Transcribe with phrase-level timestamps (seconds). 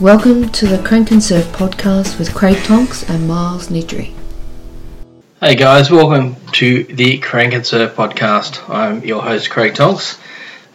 [0.00, 4.14] Welcome to the Crank and Surf podcast with Craig Tonks and Miles Nidri.
[5.40, 8.68] Hey guys, welcome to the Crank and Surf podcast.
[8.72, 10.16] I'm your host Craig Tonks.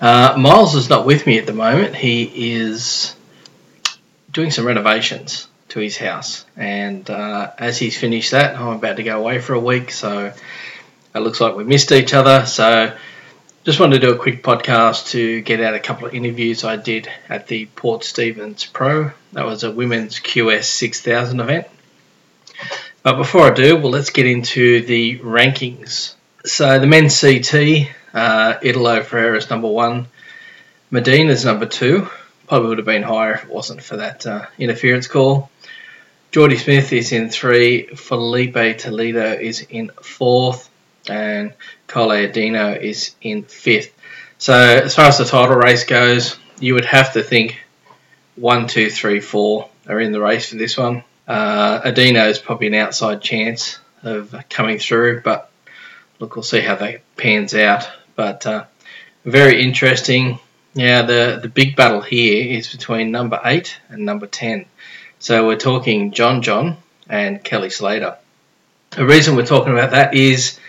[0.01, 1.95] Uh, Miles is not with me at the moment.
[1.95, 3.15] He is
[4.29, 9.03] doing some renovations to his house, and uh, as he's finished that, I'm about to
[9.03, 9.91] go away for a week.
[9.91, 10.33] So
[11.15, 12.45] it looks like we missed each other.
[12.45, 12.93] So
[13.63, 16.75] just wanted to do a quick podcast to get out a couple of interviews I
[16.75, 19.11] did at the Port Stephens Pro.
[19.31, 21.67] That was a women's QS 6000 event.
[23.03, 26.15] But before I do, well, let's get into the rankings.
[26.45, 30.07] So the men's CT, uh, Italo Ferreira's number one,
[30.91, 32.09] Medina is number two.
[32.47, 35.49] Probably would have been higher if it wasn't for that uh, interference call.
[36.31, 37.87] Jordy Smith is in three.
[37.95, 40.69] Filipe Toledo is in fourth
[41.07, 41.53] and
[41.87, 43.93] Cole Andino is in fifth.
[44.37, 47.59] So as far as the title race goes, you would have to think
[48.35, 51.03] one, two, three, four are in the race for this one.
[51.27, 55.49] Uh, Andino is probably an outside chance of coming through, but
[56.19, 57.89] look, we'll see how that pans out.
[58.15, 58.65] But uh,
[59.25, 60.39] very interesting.
[60.73, 64.65] Yeah, the the big battle here is between number eight and number ten.
[65.19, 68.17] So we're talking John John and Kelly Slater.
[68.91, 70.59] The reason we're talking about that is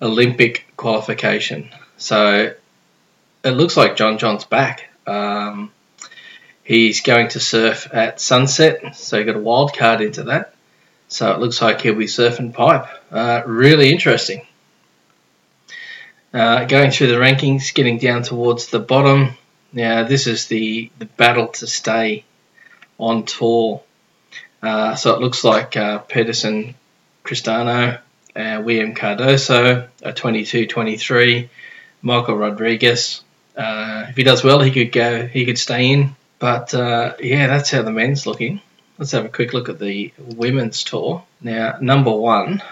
[0.00, 1.70] Olympic qualification.
[1.96, 2.54] So
[3.44, 4.90] it looks like John John's back.
[5.06, 5.72] Um,
[6.64, 10.54] he's going to surf at sunset, so he got a wild card into that.
[11.08, 12.88] So it looks like he'll be surfing pipe.
[13.10, 14.44] Uh, really interesting.
[16.34, 19.30] Uh, going through the rankings, getting down towards the bottom.
[19.72, 22.24] Now this is the the battle to stay
[22.98, 23.82] on tour.
[24.62, 26.74] Uh, so it looks like uh, Peterson,
[27.24, 28.00] Crisanto,
[28.36, 31.48] uh, Willian Cardoso, a 22-23,
[32.02, 33.22] Michael Rodrigues.
[33.56, 35.26] Uh, if he does well, he could go.
[35.26, 36.14] He could stay in.
[36.38, 38.60] But uh, yeah, that's how the men's looking.
[38.98, 41.24] Let's have a quick look at the women's tour.
[41.40, 42.62] Now, number one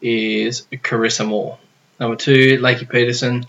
[0.00, 1.58] is Carissa Moore.
[1.98, 3.46] Number two, Lakey Peterson.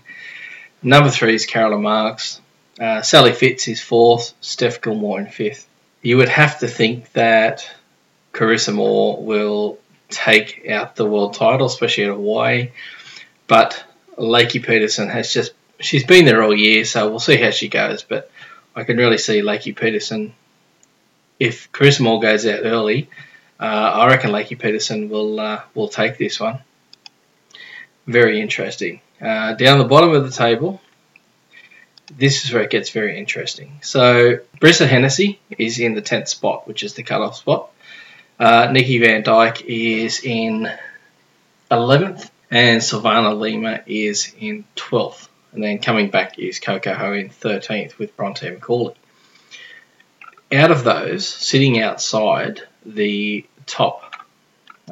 [0.82, 2.40] Number three is Caroline Marks.
[2.80, 4.34] Uh, Sally Fitz is fourth.
[4.40, 5.68] Steph Gilmore in fifth.
[6.02, 7.68] You would have to think that
[8.32, 9.78] Carissa Moore will
[10.14, 12.70] take out the world title, especially at Hawaii.
[13.46, 13.84] But
[14.16, 18.02] Lakey Peterson has just she's been there all year, so we'll see how she goes.
[18.02, 18.30] But
[18.74, 20.32] I can really see Lakey Peterson
[21.38, 23.08] If Chris Moore goes out early,
[23.58, 26.60] uh, I reckon Lakey Peterson will uh, will take this one.
[28.06, 29.00] Very interesting.
[29.20, 30.80] Uh, down the bottom of the table,
[32.16, 33.78] this is where it gets very interesting.
[33.82, 37.70] So Brisa Hennessy is in the tenth spot, which is the cutoff spot.
[38.38, 40.68] Uh, Nikki Van Dyke is in
[41.70, 45.28] 11th, and Silvana Lima is in 12th.
[45.52, 48.94] And then coming back is Coco Ho in 13th with Bronte Macaulay.
[50.52, 54.16] Out of those, sitting outside the top,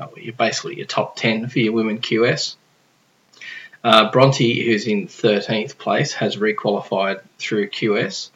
[0.01, 2.55] oh, basically your top 10 for your women QS,
[3.83, 8.31] uh, Bronte, who's in 13th place, has requalified through QS.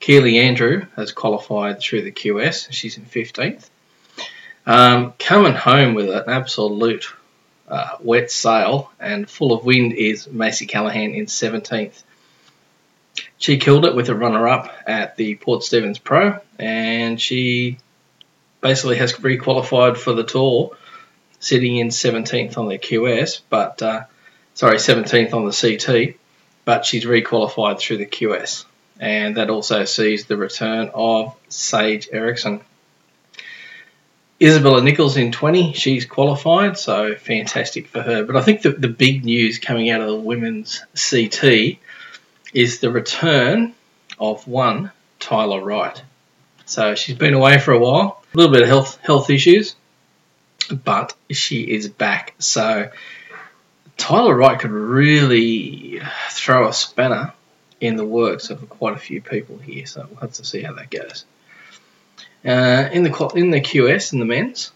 [0.00, 2.68] Keely Andrew has qualified through the QS.
[2.70, 3.70] She's in 15th.
[4.70, 7.12] Um, coming home with an absolute
[7.66, 12.04] uh, wet sail and full of wind is Macy Callaghan in 17th.
[13.36, 17.78] She killed it with a runner up at the Port Stephens Pro and she
[18.60, 20.76] basically has re qualified for the tour,
[21.40, 24.04] sitting in 17th on the QS, but uh,
[24.54, 26.16] sorry, 17th on the CT,
[26.64, 28.66] but she's re qualified through the QS.
[29.00, 32.60] And that also sees the return of Sage Erickson
[34.42, 38.24] Isabella Nichols in 20, she's qualified, so fantastic for her.
[38.24, 41.78] But I think the, the big news coming out of the women's CT
[42.54, 43.74] is the return
[44.18, 46.02] of one Tyler Wright.
[46.64, 49.74] So she's been away for a while, a little bit of health health issues,
[50.70, 52.34] but she is back.
[52.38, 52.90] So
[53.98, 57.34] Tyler Wright could really throw a spanner
[57.80, 59.84] in the works of quite a few people here.
[59.84, 61.24] So we'll have to see how that goes.
[62.44, 64.72] Uh, in the in the QS in the men's,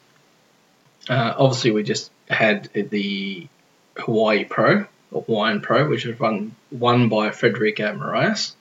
[1.08, 3.49] uh, obviously we just had the
[3.96, 8.52] Hawaii Pro or Hawaiian Pro, which was run won by Frederico Morais,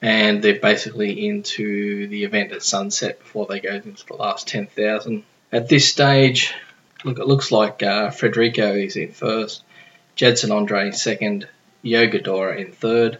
[0.00, 4.66] and they're basically into the event at sunset before they go into the last ten
[4.66, 5.24] thousand.
[5.52, 6.54] At this stage,
[7.04, 9.62] look, it looks like uh, Frederico is in first,
[10.16, 11.46] Jadson Andre in second,
[11.84, 13.18] Yago Dora in third,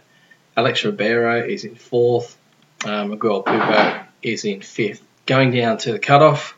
[0.55, 2.35] Alex Ribeiro is in fourth,
[2.83, 5.03] uh, Miguel Pupo is in fifth.
[5.25, 6.57] Going down to the cutoff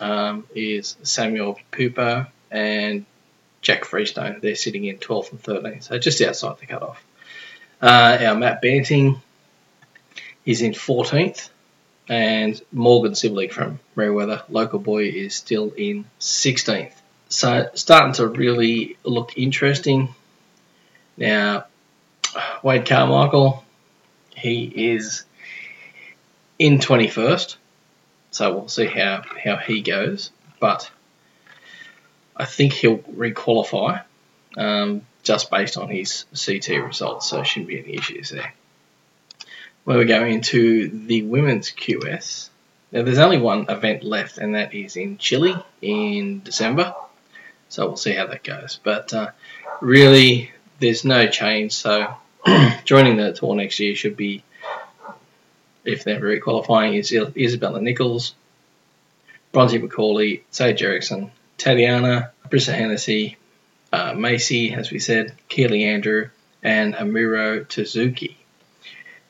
[0.00, 3.04] um, is Samuel Pupo and
[3.60, 4.40] Jack Freestone.
[4.40, 7.02] They're sitting in 12th and 13th, so just outside the cutoff.
[7.80, 9.20] Uh, our Matt Banting
[10.44, 11.50] is in 14th.
[12.08, 16.92] and Morgan Cibilic from Merewether, local boy, is still in 16th.
[17.28, 20.14] So starting to really look interesting.
[21.16, 21.66] Now,
[22.62, 23.64] Wade Carmichael,
[24.34, 24.64] he
[24.94, 25.24] is
[26.62, 27.56] in 21st,
[28.30, 30.30] so we'll see how, how he goes.
[30.60, 30.88] But
[32.36, 34.04] I think he'll requalify
[34.56, 38.54] um, just based on his CT results, so shouldn't be any issues there.
[39.82, 42.48] When we go into the women's QS,
[42.92, 46.94] now there's only one event left, and that is in Chile in December.
[47.70, 48.78] So we'll see how that goes.
[48.84, 49.30] But uh,
[49.80, 51.72] really, there's no change.
[51.72, 52.14] So
[52.84, 54.44] joining the tour next year should be,
[55.84, 58.34] if they're requalifying, is Isabella Nichols,
[59.52, 63.36] Bronte Macaulay, Sage Erickson, Tatiana, Brisa Hennessy,
[63.92, 66.30] uh, Macy, as we said, Keely Andrew,
[66.62, 68.36] and Amuro Tsuzuki.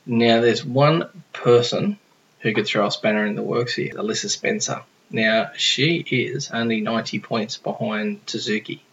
[0.05, 1.97] Now, there's one person
[2.39, 4.81] who could throw a spanner in the works here, Alyssa Spencer.
[5.09, 8.83] Now, she is only 90 points behind Suzuki,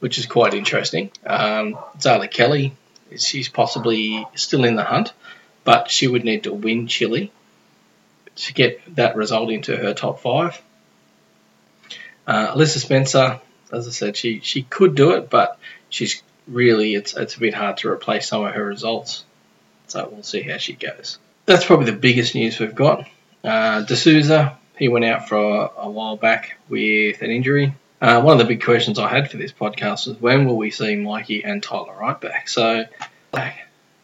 [0.00, 1.10] which is quite interesting.
[1.26, 2.74] Um, Zahli Kelly,
[3.16, 5.12] she's possibly still in the hunt,
[5.64, 7.32] but she would need to win Chile
[8.34, 10.60] to get that result into her top five.
[12.26, 13.40] Uh, Alyssa Spencer,
[13.72, 17.54] as I said, she, she could do it, but she's really it's it's a bit
[17.54, 19.24] hard to replace some of her results.
[19.88, 21.18] So we'll see how she goes.
[21.46, 23.08] That's probably the biggest news we've got.
[23.44, 27.74] Uh, D'Souza, he went out for a, a, while back with an injury.
[28.00, 30.70] Uh, one of the big questions I had for this podcast was when will we
[30.70, 32.48] see Mikey and Tyler Wright back?
[32.48, 32.84] So,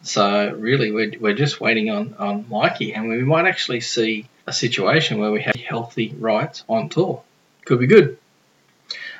[0.01, 4.53] so really, we're, we're just waiting on, on Mikey, and we might actually see a
[4.53, 7.23] situation where we have healthy Wrights on tour.
[7.65, 8.17] Could be good.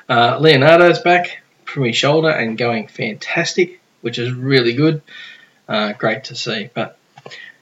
[0.08, 5.02] Uh, Leonardo's back from his shoulder and going fantastic, which is really good
[5.70, 6.68] uh, great to see.
[6.74, 6.98] But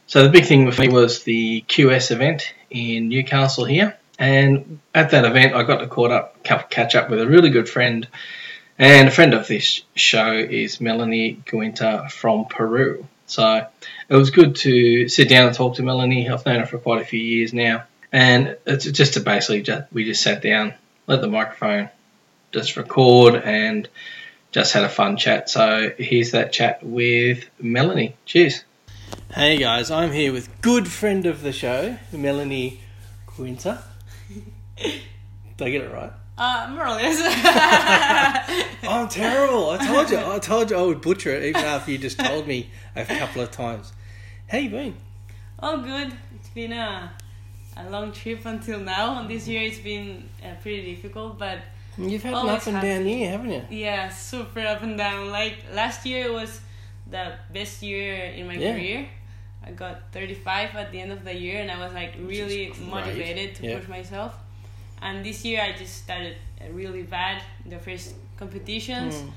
[0.07, 5.11] so the big thing for me was the QS event in Newcastle here, and at
[5.11, 8.09] that event I got to caught up catch up with a really good friend,
[8.79, 13.07] and a friend of this show is Melanie Giunta from Peru.
[13.27, 13.67] So
[14.09, 16.31] it was good to sit down and talk to Melanie.
[16.31, 19.93] I've known her for quite a few years now, and it's just to basically just,
[19.93, 20.75] we just sat down,
[21.07, 21.91] let the microphone
[22.53, 23.89] just record and
[24.53, 25.51] just had a fun chat.
[25.51, 28.17] So here's that chat with Melanie.
[28.25, 28.65] Cheers.
[29.33, 32.81] Hey guys, I'm here with good friend of the show, Melanie
[33.27, 33.83] Quinta.
[34.77, 36.13] Did I get it right?
[36.39, 37.19] Uh, more or less.
[38.85, 39.71] I'm terrible.
[39.71, 40.19] I told you.
[40.19, 43.43] I told you I would butcher it, even after you just told me a couple
[43.43, 43.93] of times.
[44.49, 44.95] How you been?
[45.61, 46.13] Oh, good.
[46.37, 47.13] It's been a,
[47.77, 49.19] a long trip until now.
[49.19, 51.59] And this year it's been uh, pretty difficult, but
[51.99, 53.63] You've had an up and down year, haven't you?
[53.71, 55.31] Yeah, super up and down.
[55.33, 56.61] Like last year was
[57.11, 58.73] the best year in my yeah.
[58.73, 59.09] career.
[59.65, 63.57] I got 35 at the end of the year, and I was like really motivated
[63.57, 63.79] to yeah.
[63.79, 64.39] push myself.
[65.03, 66.37] And this year, I just started
[66.71, 69.15] really bad the first competitions.
[69.15, 69.31] Mm.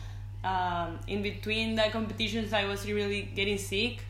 [0.43, 4.03] Um, in between the competitions, I was really getting sick.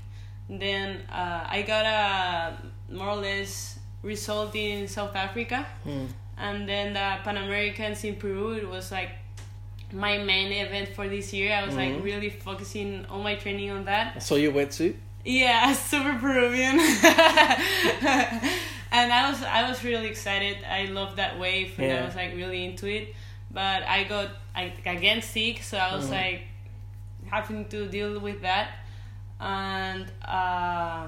[0.50, 5.66] Then uh, I got a more or less result in South Africa.
[5.86, 6.08] Mm
[6.42, 8.54] and then the Pan Americans in Peru.
[8.54, 9.12] It was like
[9.94, 11.54] my main event for this year.
[11.54, 11.96] I was mm-hmm.
[11.96, 14.22] like really focusing all my training on that.
[14.24, 14.96] So your wetsuit.
[15.24, 16.80] Yeah, super Peruvian.
[18.92, 20.58] and I was I was really excited.
[20.70, 22.02] I loved that wave and yeah.
[22.02, 23.16] I was like really into it.
[23.50, 26.14] But I got I again sick, so I was mm-hmm.
[26.14, 26.42] like
[27.30, 28.70] having to deal with that.
[29.40, 31.08] And uh,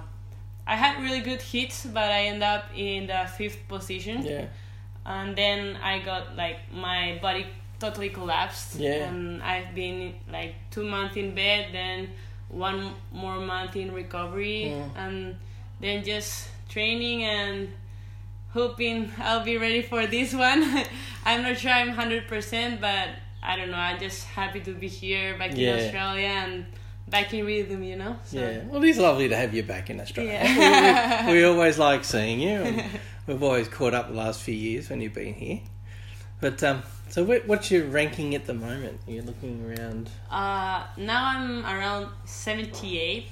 [0.66, 4.26] I had really good hits, but I end up in the fifth position.
[4.26, 4.46] Yeah
[5.06, 7.46] and then I got like my body
[7.80, 8.76] totally collapsed.
[8.76, 9.10] Yeah.
[9.10, 12.10] And I've been like two months in bed, then
[12.50, 14.88] one more month in recovery, yeah.
[14.96, 15.36] and
[15.82, 17.70] then just training and
[18.50, 20.64] hoping I'll be ready for this one.
[21.26, 23.10] I'm not sure I'm hundred percent, but
[23.44, 23.78] I don't know.
[23.78, 25.76] I'm just happy to be here back yeah.
[25.76, 26.66] in Australia and
[27.08, 28.18] back in rhythm, you know.
[28.26, 28.40] So.
[28.40, 28.64] Yeah.
[28.66, 30.34] Well, it's lovely to have you back in Australia.
[30.34, 31.28] Yeah.
[31.28, 32.84] we, we, always like seeing you.
[33.28, 35.60] we've always caught up the last few years when you've been here.
[36.42, 39.00] But um, so what's your ranking at the moment?
[39.08, 40.10] You're looking around.
[40.32, 43.28] Uh, now I'm around seventy eight.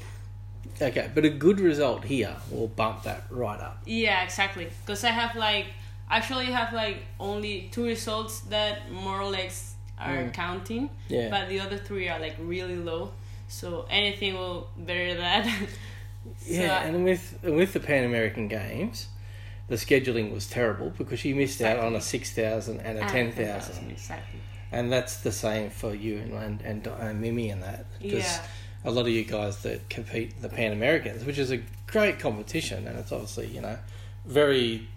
[0.80, 3.82] Okay, but a good result here will bump that right up.
[3.86, 4.68] Yeah, exactly.
[4.82, 5.68] Because I have like
[6.10, 10.34] actually have like only two results that more or less are mm.
[10.34, 10.90] counting.
[11.08, 11.30] Yeah.
[11.30, 13.12] But the other three are like really low.
[13.48, 15.46] So anything will better that.
[16.38, 19.08] so yeah, and with with the Pan American Games,
[19.68, 21.82] the scheduling was terrible because you missed exactly.
[21.82, 23.92] out on a 6,000 and a 10,000.
[23.92, 24.40] Exactly.
[24.72, 27.86] And that's the same for you and, and, and Mimi and that.
[28.02, 28.44] Because yeah.
[28.84, 32.88] A lot of you guys that compete the Pan Americans, which is a great competition,
[32.88, 33.78] and it's obviously, you know,
[34.26, 34.88] very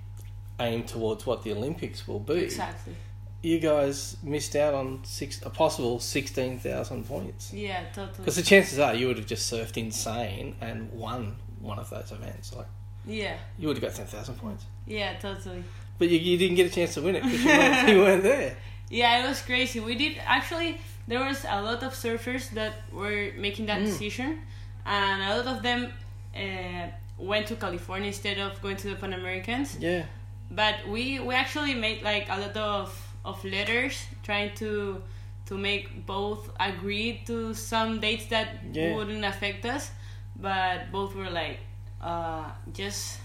[0.60, 2.34] aimed towards what the Olympics will be.
[2.44, 2.94] Exactly.
[3.42, 7.52] You guys missed out on six a possible sixteen thousand points.
[7.52, 8.16] Yeah, totally.
[8.18, 12.10] Because the chances are you would have just surfed insane and won one of those
[12.10, 12.54] events.
[12.54, 12.68] Like
[13.06, 14.64] yeah, you would have got ten thousand points.
[14.86, 15.62] Yeah, totally.
[15.98, 17.50] But you, you didn't get a chance to win it because you,
[17.94, 18.56] you weren't there.
[18.88, 19.78] Yeah, it was crazy.
[19.78, 20.80] We did actually.
[21.06, 23.86] There was a lot of surfers that were making that mm.
[23.86, 24.40] decision,
[24.86, 25.92] and a lot of them
[26.34, 29.76] uh, went to California instead of going to the Pan Americans.
[29.78, 30.04] Yeah.
[30.50, 32.88] But we we actually made like a lot of
[33.24, 35.02] of letters trying to
[35.46, 38.94] to make both agree to some dates that yeah.
[38.94, 39.90] wouldn't affect us,
[40.36, 41.60] but both were like
[42.00, 43.18] uh, just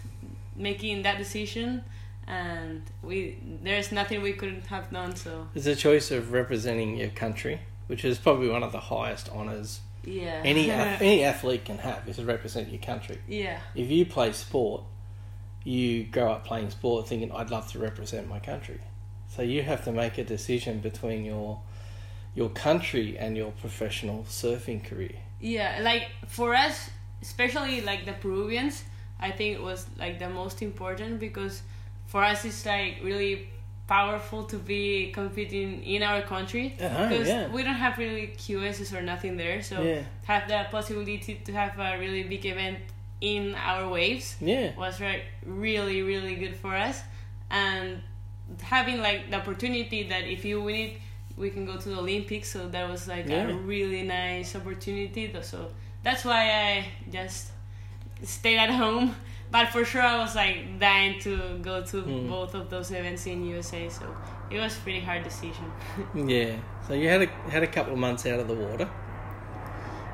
[0.56, 1.84] making that decision
[2.28, 7.10] and we there's nothing we couldn't have done so it's a choice of representing your
[7.10, 7.60] country
[7.90, 10.42] which is probably one of the highest honors yeah.
[10.46, 13.18] any any athlete can have is to represent your country.
[13.28, 13.60] Yeah.
[13.76, 14.84] If you play sport
[15.64, 18.80] you grow up playing sport thinking i'd love to represent my country.
[19.28, 21.62] So you have to make a decision between your
[22.36, 25.18] your country and your professional surfing career.
[25.40, 26.90] Yeah like for us
[27.22, 28.86] especially like the peruvians
[29.20, 31.62] i think it was like the most important because
[32.08, 33.50] for us it's like really
[33.90, 37.48] powerful to be competing in our country uh-huh, because yeah.
[37.48, 39.64] we don't have really QSs or nothing there.
[39.64, 40.04] So yeah.
[40.26, 42.78] have the possibility to have a really big event
[43.20, 44.78] in our waves yeah.
[44.78, 47.02] was like really really good for us,
[47.50, 48.00] and
[48.62, 50.94] having like the opportunity that if you win it,
[51.36, 52.52] we can go to the Olympics.
[52.52, 53.50] So that was like yeah.
[53.50, 55.34] a really nice opportunity.
[55.42, 55.72] So
[56.04, 57.52] that's why I just
[58.24, 59.16] stayed at home
[59.52, 62.30] but for sure I was like dying to go to mm.
[62.30, 63.90] both of those events in USA.
[63.90, 64.06] So
[64.50, 65.72] it was a pretty hard decision.
[66.16, 66.58] yeah.
[66.88, 68.90] So you had a had a couple of months out of the water.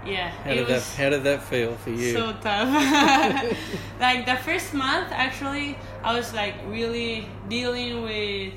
[0.06, 0.30] Yeah.
[0.30, 2.14] How did that How did that feel for you?
[2.14, 3.58] So tough.
[4.00, 8.54] like the first month, actually, I was like really dealing with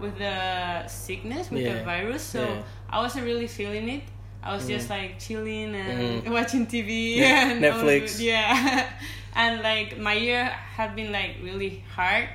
[0.00, 1.78] with the sickness with yeah.
[1.78, 2.62] the virus, so yeah.
[2.90, 4.02] I wasn't really feeling it.
[4.42, 4.68] I was mm.
[4.68, 6.30] just like chilling and mm.
[6.30, 8.20] watching TV and Netflix.
[8.20, 8.88] yeah
[9.38, 12.28] and like my year had been like really hard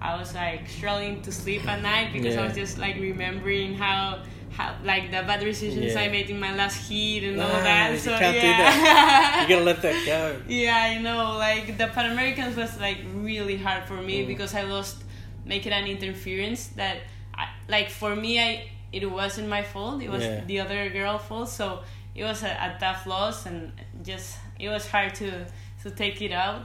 [0.00, 2.42] i was like struggling to sleep at night because yeah.
[2.42, 6.00] i was just like remembering how how like the bad decisions yeah.
[6.00, 9.46] i made in my last heat and all ah, that so yeah that.
[9.48, 13.56] you gotta let that go yeah i know like the pan americans was like really
[13.56, 14.26] hard for me mm.
[14.26, 15.02] because i lost
[15.46, 16.98] making an interference that
[17.34, 20.44] I, like for me i it wasn't my fault it was yeah.
[20.44, 21.80] the other girl fault so
[22.14, 25.46] it was a, a tough loss and just it was hard to
[25.82, 26.62] to take it out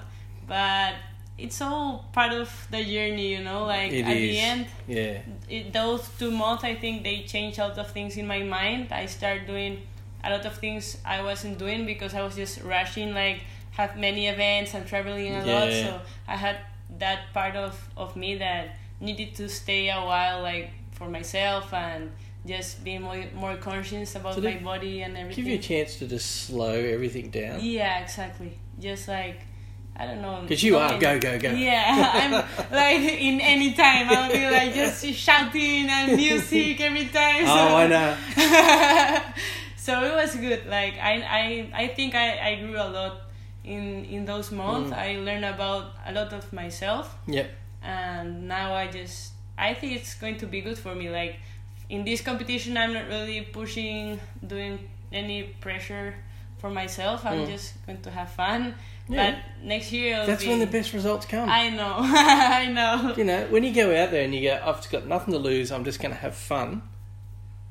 [0.47, 0.93] but
[1.37, 4.31] it's all part of the journey you know like it at is.
[4.31, 8.17] the end yeah it, those two months i think they changed a lot of things
[8.17, 9.81] in my mind i started doing
[10.23, 13.41] a lot of things i wasn't doing because i was just rushing like
[13.71, 15.59] have many events and traveling a yeah.
[15.59, 16.57] lot so i had
[16.97, 22.11] that part of of me that needed to stay a while like for myself and
[22.45, 25.43] just being more more conscious about so my body and everything.
[25.43, 27.59] Give you a chance to just slow everything down.
[27.61, 28.57] Yeah, exactly.
[28.79, 29.41] Just like
[29.97, 30.41] I don't know.
[30.41, 31.51] Because you are go go go.
[31.51, 32.31] Yeah, I'm
[32.71, 37.45] like in any time I'll be like just shouting and music every time.
[37.45, 37.51] So.
[37.51, 38.17] Oh, I know.
[39.77, 40.67] so it was good.
[40.67, 43.21] Like I I I think I I grew a lot
[43.63, 44.91] in in those months.
[44.91, 44.97] Mm.
[44.97, 47.15] I learned about a lot of myself.
[47.27, 47.49] Yep.
[47.81, 51.09] And now I just I think it's going to be good for me.
[51.09, 51.37] Like
[51.89, 54.79] in this competition, I'm not really pushing, doing
[55.11, 56.15] any pressure
[56.57, 57.25] for myself.
[57.25, 57.47] I'm mm.
[57.47, 58.75] just going to have fun.
[59.07, 59.31] Yeah.
[59.31, 60.49] But next year, that's be...
[60.49, 61.49] when the best results come.
[61.49, 63.13] I know, I know.
[63.15, 65.71] You know, when you go out there and you go, I've got nothing to lose.
[65.71, 66.81] I'm just going to have fun.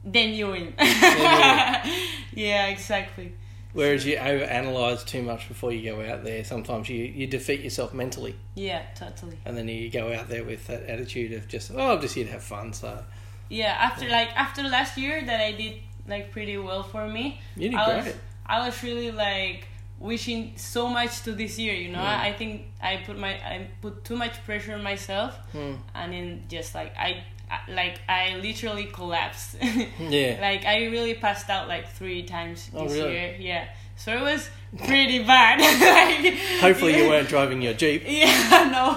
[0.04, 0.74] Then you win.
[0.76, 1.98] then you win.
[2.34, 3.34] yeah, exactly.
[3.74, 7.92] Whereas you overanalyze too much before you go out there, sometimes you, you defeat yourself
[7.92, 8.36] mentally.
[8.54, 9.36] Yeah, totally.
[9.44, 12.24] And then you go out there with that attitude of just, oh, I'm just here
[12.24, 12.72] to have fun.
[12.72, 13.04] So
[13.48, 15.74] yeah, after like after last year that I did
[16.08, 17.40] like pretty well for me.
[17.56, 18.04] You did I great.
[18.06, 18.14] Was,
[18.46, 19.66] I was really like
[19.98, 21.74] wishing so much to this year.
[21.74, 22.20] You know, yeah.
[22.20, 25.74] I think I put my I put too much pressure on myself, hmm.
[25.94, 27.24] and then just like I
[27.68, 29.56] like I literally collapsed.
[29.62, 30.38] yeah.
[30.40, 33.12] Like I really passed out like three times oh, this really?
[33.12, 33.36] year.
[33.38, 33.68] Yeah.
[33.96, 35.60] So it was pretty bad.
[36.24, 38.02] like, Hopefully you weren't driving your jeep.
[38.08, 38.70] Yeah.
[38.72, 38.94] No.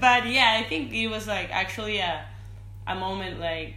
[0.00, 2.24] but yeah, I think it was like actually a
[2.88, 3.74] a moment like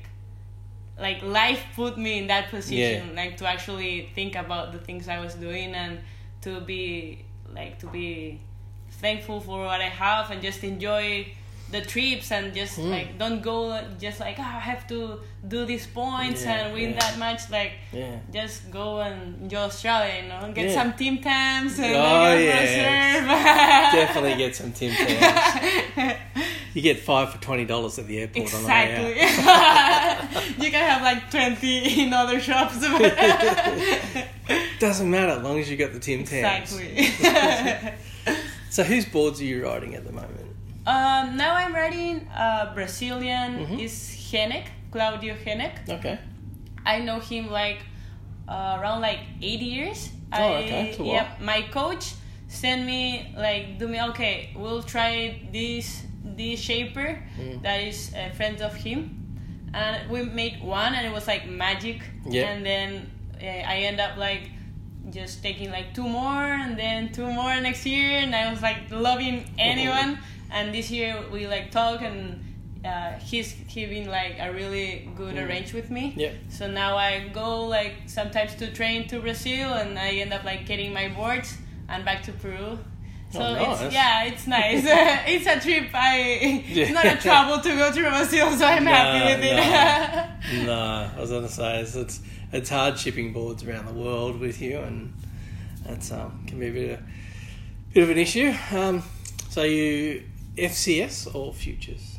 [0.98, 3.16] like life put me in that position yeah.
[3.16, 6.00] like to actually think about the things i was doing and
[6.42, 8.40] to be like to be
[8.90, 11.28] thankful for what i have and just enjoy
[11.72, 12.90] the trips and just mm.
[12.90, 16.92] like don't go just like oh, I have to do these points yeah, and win
[16.92, 17.00] yeah.
[17.00, 18.20] that much like yeah.
[18.32, 20.52] just go and enjoy Australia you know?
[20.54, 26.18] Get some Tim Tams and oh yeah definitely get some Tim Tams.
[26.74, 29.16] You get five for twenty dollars at the airport exactly.
[30.64, 32.80] You can have like 20 in other shops.
[34.80, 36.78] Doesn't matter as long as you got the Tim Tams.
[36.78, 37.94] Exactly.
[38.70, 40.51] So whose boards are you riding at the moment
[40.86, 43.80] um, now I'm riding uh, Brazilian mm-hmm.
[43.80, 43.94] is
[44.32, 45.88] Hennick, Claudio Hennick.
[45.88, 46.20] Okay.
[46.86, 47.80] I know him like
[48.48, 50.10] uh, around like eight years.
[50.34, 50.98] Oh, I, okay.
[51.00, 52.14] Yeah, my coach
[52.48, 54.52] sent me like do me okay.
[54.56, 57.62] We'll try this this shaper mm.
[57.62, 59.38] that is a friend of him,
[59.74, 62.02] and we made one and it was like magic.
[62.26, 62.50] Yeah.
[62.50, 63.12] And then
[63.42, 64.50] uh, I end up like
[65.10, 68.92] just taking like two more and then two more next year and I was like
[68.92, 70.20] loving anyone
[70.52, 72.44] and this year we like talk and
[72.84, 75.48] uh, he's he been like a really good mm.
[75.48, 76.14] arrange with me.
[76.18, 76.32] Yeah.
[76.50, 80.66] So now I go like sometimes to train to Brazil and I end up like
[80.66, 82.80] getting my boards and back to Peru.
[83.32, 83.82] So oh, nice.
[83.82, 84.84] it's yeah, it's nice.
[85.28, 85.90] it's a trip.
[85.94, 86.84] I yeah.
[86.84, 90.66] it's not a trouble to go to Brazil, so I'm no, happy with it.
[90.66, 92.20] no, I was gonna say it's, it's,
[92.52, 95.14] it's hard shipping boards around the world with you, and
[95.86, 97.00] that's um can be a bit of,
[97.94, 98.54] bit of an issue.
[98.72, 99.04] Um,
[99.50, 100.24] so you
[100.58, 102.18] FCS or futures?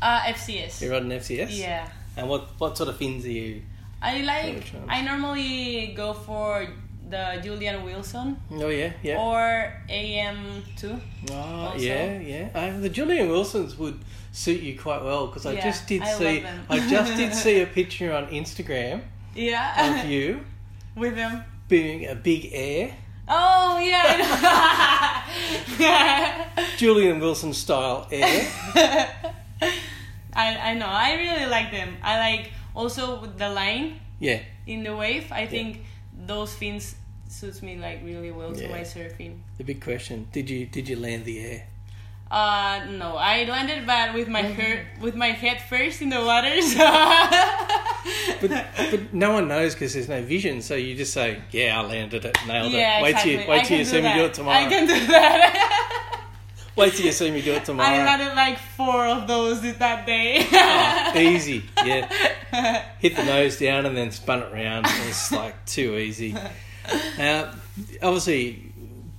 [0.00, 0.80] Uh, FCS.
[0.82, 1.58] You're riding FCS.
[1.58, 1.88] Yeah.
[2.16, 3.62] And what what sort of fins are you?
[4.02, 4.72] I like.
[4.88, 6.66] I normally go for
[7.08, 8.36] the Julian Wilson.
[8.50, 9.18] Oh yeah, yeah.
[9.20, 10.98] Or AM two.
[11.30, 12.48] Oh yeah, yeah.
[12.54, 13.98] Uh, the Julian Wilsons would
[14.32, 16.44] suit you quite well because I just did I see.
[16.68, 19.02] I just did see a picture on Instagram.
[19.34, 20.02] Yeah.
[20.02, 20.40] Of you.
[20.96, 21.44] With him.
[21.68, 22.94] Being a big air.
[23.28, 25.24] Oh yeah.
[25.78, 26.48] yeah.
[26.76, 28.48] Julian Wilson style air.
[30.34, 30.86] I I know.
[30.86, 31.96] I really like them.
[32.02, 34.00] I like also with the line.
[34.18, 34.40] Yeah.
[34.66, 35.82] In the wave, I think
[36.26, 36.96] those fins
[37.28, 38.66] suits me like really well yeah.
[38.66, 39.38] to my surfing.
[39.58, 41.66] The big question: Did you did you land the air?
[42.32, 46.62] Uh, no, I landed bad with my head with my head first in the water.
[46.62, 46.78] So.
[48.40, 50.62] but but no one knows because there's no vision.
[50.62, 53.32] So you just say, "Yeah, I landed it, nailed yeah, it." Wait exactly.
[53.32, 54.16] till you, wait till you see that.
[54.16, 54.56] me do it tomorrow.
[54.56, 56.24] I can do that.
[56.76, 57.86] wait till you see me do it tomorrow.
[57.86, 60.46] I landed like four of those that day.
[60.52, 62.08] oh, easy, yeah.
[62.98, 64.86] Hit the nose down and then spun it around.
[65.06, 66.34] It's like too easy.
[67.16, 67.54] Uh,
[68.02, 68.71] obviously,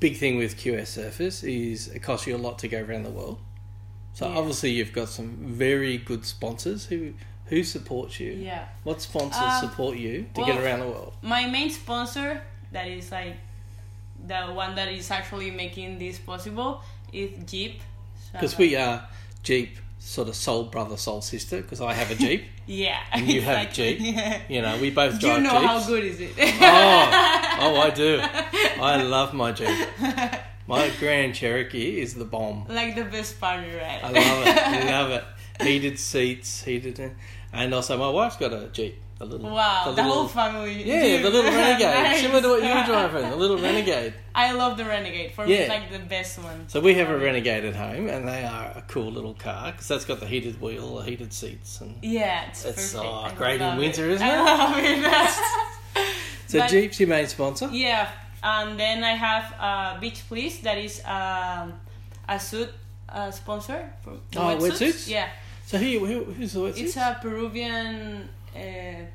[0.04, 3.10] big thing with QS Surface is it costs you a lot to go around the
[3.10, 3.40] world.
[4.12, 4.38] So yeah.
[4.38, 7.14] obviously you've got some very good sponsors who
[7.46, 8.34] who supports you.
[8.34, 8.66] Yeah.
[8.84, 11.14] What sponsors um, support you to well, get around the world?
[11.22, 12.42] My main sponsor
[12.74, 13.38] that is like
[14.28, 16.82] the one that is actually making this possible
[17.14, 17.80] is Jeep.
[18.34, 19.08] Because so, we are
[19.42, 21.62] Jeep sort of soul brother, soul sister.
[21.62, 22.44] Because I have a Jeep.
[22.66, 23.00] yeah.
[23.12, 23.98] And you have a Jeep.
[24.02, 24.42] Yeah.
[24.50, 25.66] You know, we both drive You know Jeeps.
[25.66, 26.32] how good is it?
[26.38, 28.20] oh, oh, I do.
[28.22, 29.88] I love my Jeep.
[30.68, 32.66] My Grand Cherokee is the bomb.
[32.70, 34.00] Like the best partner, right?
[34.04, 34.58] I love it.
[34.58, 35.24] I love it.
[35.62, 37.12] Heated seats, heated,
[37.52, 38.96] and also my wife's got a Jeep.
[39.26, 40.84] Little, wow, the, the little, whole family.
[40.84, 42.04] Yeah, the little Renegade.
[42.04, 42.22] nice.
[42.22, 44.14] Similar to what you were driving, the little Renegade.
[44.36, 45.32] I love the Renegade.
[45.32, 46.68] For me, it's like the best one.
[46.68, 49.88] So we have a Renegade at home, and they are a cool little car because
[49.88, 53.78] that's got the heated wheel, the heated seats, and yeah, it's, it's oh, great in
[53.78, 54.32] winter, is isn't it?
[54.32, 54.78] I love
[55.98, 56.08] it.
[56.48, 57.70] so but, Jeep's your main sponsor.
[57.72, 58.10] Yeah,
[58.44, 61.74] and then I have uh, Beach Please, that is um,
[62.28, 62.70] a suit
[63.10, 65.08] uh, sponsor for oh, wetsuits.
[65.08, 65.30] Yeah.
[65.66, 66.80] So who, who who's the wetsuits?
[66.80, 68.30] It's a Peruvian.
[68.56, 69.06] Uh,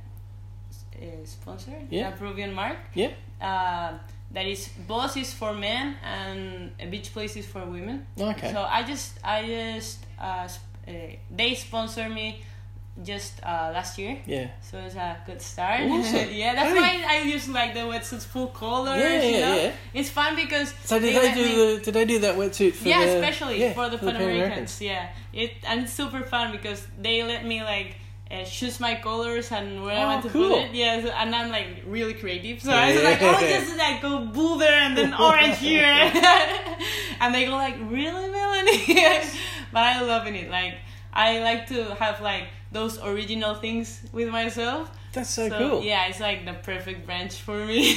[1.01, 2.09] uh, sponsor, yeah.
[2.09, 2.79] a Peruvian mark.
[2.95, 3.13] Yeah.
[3.41, 3.99] Uh,
[4.31, 8.07] that is boss is for men and a beach place is for women.
[8.19, 8.53] Okay.
[8.53, 10.49] So I just I just uh,
[10.87, 10.93] uh
[11.31, 12.43] they sponsor me
[13.03, 14.19] just uh, last year.
[14.27, 14.49] Yeah.
[14.61, 15.83] So it's a good start.
[15.83, 16.29] Awesome.
[16.33, 16.81] yeah, that's hey.
[16.81, 19.01] why I use like the wetsuits full colors.
[19.01, 19.57] Yeah, yeah, you know?
[19.57, 19.73] yeah.
[19.95, 20.75] It's fun because.
[20.85, 21.77] So did they, they do me...
[21.77, 21.85] the?
[21.85, 22.89] Did they do that wetsuit for?
[22.89, 24.81] Yeah, the, especially yeah, for the Pan Americans.
[24.81, 27.97] Yeah, it and it's super fun because they let me like
[28.31, 30.51] uh, choose my colors and where oh, I want to cool.
[30.51, 30.75] put it.
[30.75, 32.81] Yeah, so, and I'm like really creative, so yeah.
[32.81, 35.85] I was like, oh, just like go blue there and then orange here,
[37.21, 38.85] and they go like, really, Melanie?
[39.73, 40.51] but I loving it.
[40.51, 40.75] Like
[41.13, 44.91] I like to have like those original things with myself.
[45.13, 45.83] That's so, so cool.
[45.83, 47.95] Yeah, it's like the perfect branch for me.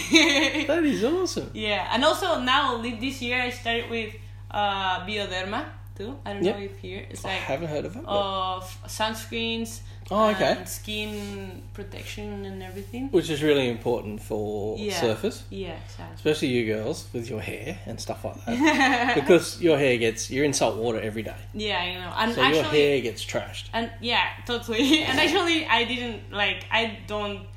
[0.67, 1.51] that is awesome.
[1.53, 4.15] Yeah, and also now this year I started with
[4.49, 5.65] uh, Bioderma
[5.95, 6.17] too.
[6.25, 6.57] I don't yep.
[6.57, 8.03] know if here it's like I haven't heard of it.
[8.05, 9.81] Of sunscreens.
[10.11, 10.61] Oh, okay.
[10.65, 13.07] skin protection and everything.
[13.11, 14.99] Which is really important for yeah.
[14.99, 15.43] surfers.
[15.49, 16.15] Yeah, exactly.
[16.15, 19.15] Especially you girls with your hair and stuff like that.
[19.21, 21.35] because your hair gets you're in salt water every day.
[21.53, 22.13] Yeah, I know.
[22.17, 23.69] And so actually, your hair gets trashed.
[23.73, 25.03] And yeah, totally.
[25.07, 27.47] and actually I didn't like I don't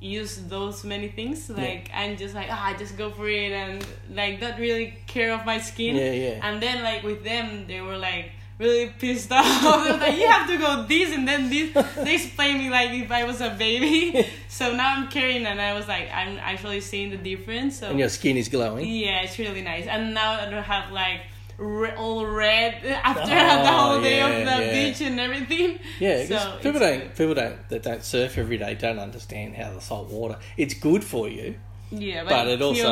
[0.00, 1.50] use those many things.
[1.50, 2.00] Like yeah.
[2.00, 5.44] I'm just like ah, I just go for it and like not really care of
[5.44, 5.96] my skin.
[5.96, 6.48] Yeah, yeah.
[6.48, 10.00] And then like with them, they were like really pissed off.
[10.00, 11.72] like, you have to go this and then this.
[11.96, 14.26] They explained me like if I was a baby.
[14.48, 17.80] so now I'm carrying and I was like I'm actually seeing the difference.
[17.80, 18.86] So and your skin is glowing.
[18.86, 19.86] Yeah, it's really nice.
[19.86, 21.22] And now I don't have like
[21.56, 24.72] re- all red after oh, the whole day yeah, of the yeah.
[24.72, 25.78] beach and everything.
[25.98, 27.16] Yeah, so people don't good.
[27.16, 30.36] people don't that don't surf every day don't understand how the salt water.
[30.56, 31.54] It's good for you.
[31.92, 32.88] Yeah, but, but it also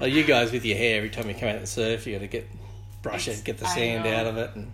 [0.00, 2.20] like you guys with your hair every time you come out and surf, you got
[2.20, 2.48] to get
[3.08, 4.72] brush it's, it, get the sand out of it, and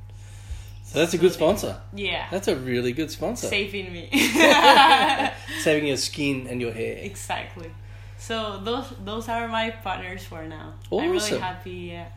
[0.84, 1.80] so that's a good sponsor.
[1.94, 3.48] Yeah, that's a really good sponsor.
[3.48, 4.10] Saving me,
[5.60, 6.98] saving your skin and your hair.
[6.98, 7.70] Exactly.
[8.18, 10.74] So those those are my partners for now.
[10.90, 11.04] Awesome.
[11.04, 11.70] I'm really happy.
[11.92, 12.08] Yeah.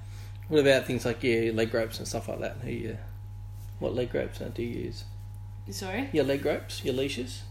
[0.48, 2.58] What about things like yeah, leg ropes and stuff like that?
[2.64, 2.98] Who you,
[3.80, 5.04] what leg ropes do you use?
[5.70, 6.10] Sorry.
[6.14, 7.44] Your leg ropes, your leashes.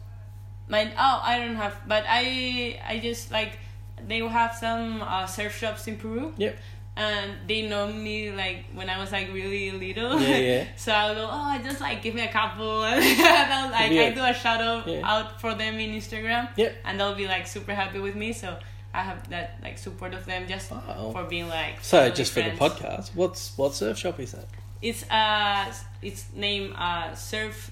[0.68, 0.92] Mine.
[0.96, 3.58] Oh, I don't have, but I I just like
[4.06, 6.32] they will have some uh, surf shops in Peru.
[6.36, 6.58] Yep.
[6.96, 10.18] And they know me like when I was like really little.
[10.18, 10.64] Yeah, yeah.
[10.76, 12.84] so I'll go, oh, just like give me a couple.
[12.84, 14.02] and like yeah.
[14.02, 15.00] I do a shout out yeah.
[15.04, 16.48] out for them in Instagram.
[16.56, 16.76] Yep.
[16.84, 18.32] And they'll be like super happy with me.
[18.32, 18.56] So
[18.96, 21.10] I have that like support of them just wow.
[21.12, 21.84] for being like.
[21.84, 22.58] So just friends.
[22.58, 24.48] for the podcast, what's what surf shop is that?
[24.80, 27.70] It's uh, it's named uh surf.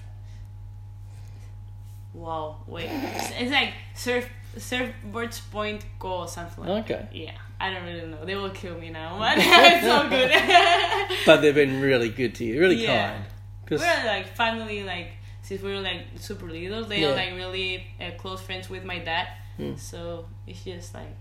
[2.13, 6.93] Wow, wait, it's, it's like surf surfboards point go or something like okay.
[6.93, 7.15] That.
[7.15, 8.23] Yeah, I don't really know.
[8.23, 11.17] They will kill me now, but it's so good.
[11.25, 13.13] but they've been really good to you, really yeah.
[13.13, 13.25] kind.
[13.65, 17.07] Cause we're like family, like since we were like super little, they yeah.
[17.07, 19.27] are like really uh, close friends with my dad.
[19.59, 19.79] Mm.
[19.79, 21.17] So it's just like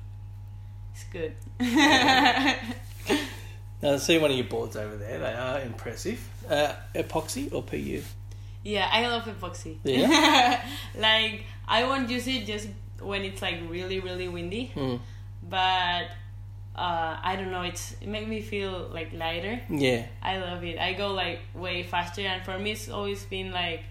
[0.92, 1.34] it's good.
[3.80, 5.18] now, I see one of your boards over there.
[5.18, 6.28] They are impressive.
[6.48, 8.02] Uh, epoxy or PU?
[8.62, 9.78] Yeah, I love epoxy.
[9.82, 10.62] Yeah.
[10.98, 12.68] like I won't use it just
[13.00, 15.00] when it's like really really windy, mm.
[15.42, 16.08] but
[16.76, 17.62] uh, I don't know.
[17.62, 19.60] It's it makes me feel like lighter.
[19.68, 20.06] Yeah.
[20.22, 20.78] I love it.
[20.78, 23.84] I go like way faster, and for me, it's always been like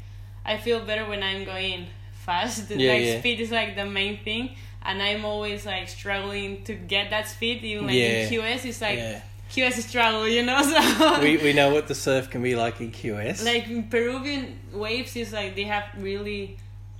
[0.46, 2.70] I feel better when I'm going fast.
[2.70, 3.20] Yeah, like yeah.
[3.20, 7.64] speed is like the main thing, and I'm always like struggling to get that speed.
[7.64, 8.28] Even like yeah.
[8.28, 9.22] in QS, it's like yeah.
[9.50, 10.62] QS is struggle, you know.
[10.64, 13.46] So we we know what the surf can be like in QS.
[13.46, 16.58] Like Peruvian waves is like they have really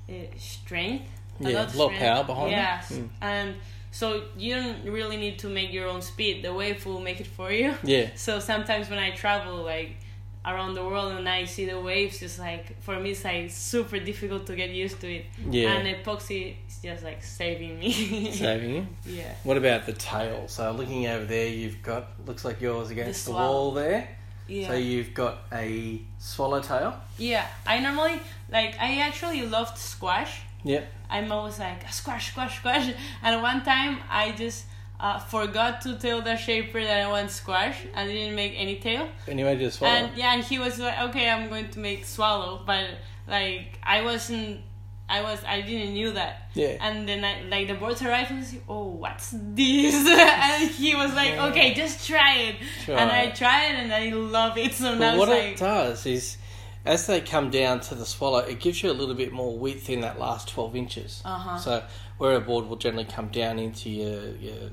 [0.10, 1.10] uh, strength.
[1.42, 2.94] A yeah, lot, a lot of power behind it.
[2.94, 3.10] Mm.
[3.22, 3.56] and
[3.94, 6.44] so you don't really need to make your own speed.
[6.44, 7.76] The wave will make it for you.
[7.84, 8.10] Yeah.
[8.16, 9.98] So sometimes when I travel, like
[10.44, 14.00] around the world and I see the waves, it's like for me it's like super
[14.00, 15.26] difficult to get used to it.
[15.48, 15.74] Yeah.
[15.74, 18.32] And epoxy is just like saving me.
[18.32, 18.88] saving you.
[19.06, 19.32] Yeah.
[19.44, 20.48] What about the tail?
[20.48, 24.10] So looking over there, you've got looks like yours against the, the wall there.
[24.48, 24.70] Yeah.
[24.70, 27.00] So you've got a swallowtail.
[27.20, 28.20] Yeah, I normally
[28.52, 28.76] like.
[28.80, 30.42] I actually loved squash.
[30.64, 30.84] Yeah.
[31.10, 34.66] I'm always like squash, squash, squash, and one time I just
[35.00, 39.10] uh, forgot to tell the shaper that I want squash and didn't make any tail.
[39.28, 39.94] Made just swallow.
[39.94, 42.86] And yeah, and he was like, okay, I'm going to make swallow, but
[43.28, 44.62] like I wasn't.
[45.10, 46.50] I was I didn't knew that.
[46.54, 46.78] Yeah.
[46.80, 50.08] And then I like the boards arrived and I was like, oh what's this?
[50.08, 52.56] and he was like, okay, just try it.
[52.88, 54.74] And I tried and I love it.
[54.74, 56.38] So now what it does is
[56.86, 59.90] as they come down to the swallow, it gives you a little bit more width
[59.90, 61.22] in that last 12 inches.
[61.24, 61.58] Uh-huh.
[61.58, 61.84] So
[62.18, 64.70] where a board will generally come down into your, your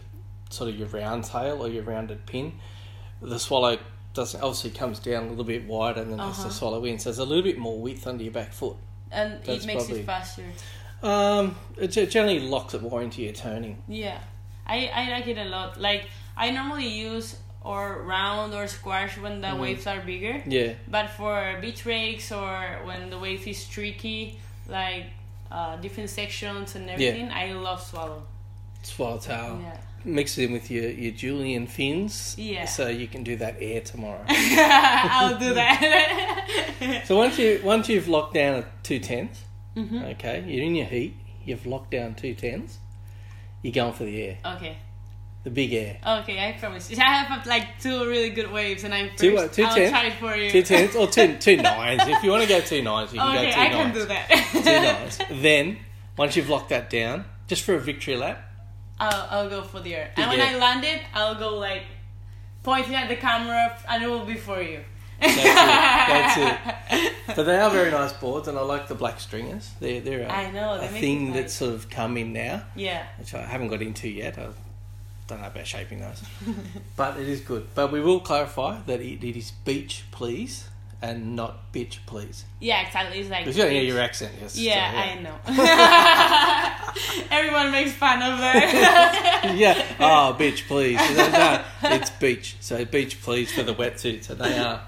[0.51, 2.55] sort of your round tail or your rounded pin.
[3.23, 3.79] The swallow
[4.13, 6.43] doesn't obviously comes down a little bit wider than uh-huh.
[6.43, 8.77] the swallow in, so there's a little bit more width under your back foot.
[9.13, 10.45] And That's it makes probably, it faster.
[11.03, 13.83] Um, it generally locks it more into your turning.
[13.89, 14.19] Yeah,
[14.67, 15.81] I I like it a lot.
[15.81, 19.61] Like I normally use or round or squash when the mm.
[19.61, 20.43] waves are bigger.
[20.47, 20.75] Yeah.
[20.89, 25.07] But for beach breaks or when the wave is tricky, like
[25.51, 27.39] uh, different sections and everything, yeah.
[27.39, 28.23] I love swallow.
[28.83, 29.61] Swallowtail.
[29.63, 32.35] Yeah mix it in with your, your Julian fins.
[32.39, 32.65] Yeah.
[32.67, 34.25] So you can do that air tomorrow.
[34.29, 37.03] I'll do that.
[37.07, 39.43] so once you once you've locked down at two tens,
[39.77, 39.99] mm-hmm.
[39.99, 41.17] okay, you're in your heat.
[41.45, 42.79] You've locked down two tens.
[43.63, 44.39] You're going for the air.
[44.45, 44.77] Okay.
[45.43, 45.97] The big air.
[46.07, 46.91] Okay, I promise.
[46.99, 49.21] I have like two really good waves, and I'm first.
[49.21, 50.51] Two, uh, two I'll tens, try for you.
[50.51, 52.03] Two tens or two two nines.
[52.05, 53.75] if you want to go two nines, you can okay, go two I nines.
[53.75, 54.29] can do that.
[54.53, 54.61] two
[55.33, 55.43] nines.
[55.43, 55.79] Then
[56.19, 58.43] once you've locked that down, just for a victory lap,
[58.99, 60.11] I'll, I'll go for the air.
[60.17, 61.85] And when I land it, I'll go like
[62.63, 64.81] pointing at the camera and it will be for you.
[65.21, 65.45] That's it.
[66.65, 67.13] That's it.
[67.37, 69.71] But they are very nice boards, and I like the black stringers.
[69.81, 72.63] They're they're a, I know, a thing that's sort of come in now.
[72.75, 73.07] Yeah.
[73.19, 74.39] Which I haven't got into yet.
[74.39, 74.49] I
[75.31, 76.23] don't know about shaping those,
[76.97, 77.69] but it is good.
[77.75, 80.69] But we will clarify that it, it is beach, please,
[81.01, 82.45] and not bitch, please.
[82.59, 83.21] Yeah, exactly.
[83.21, 84.33] It's like because you don't hear your accent.
[84.41, 85.15] Yes, yeah, so, yeah, I
[87.15, 87.23] know.
[87.31, 89.55] Everyone makes fun of that.
[89.57, 89.85] yeah.
[89.99, 90.99] Oh, bitch, please.
[91.17, 92.57] No, it's beach.
[92.61, 94.83] So beach, please for the wetsuits, and they are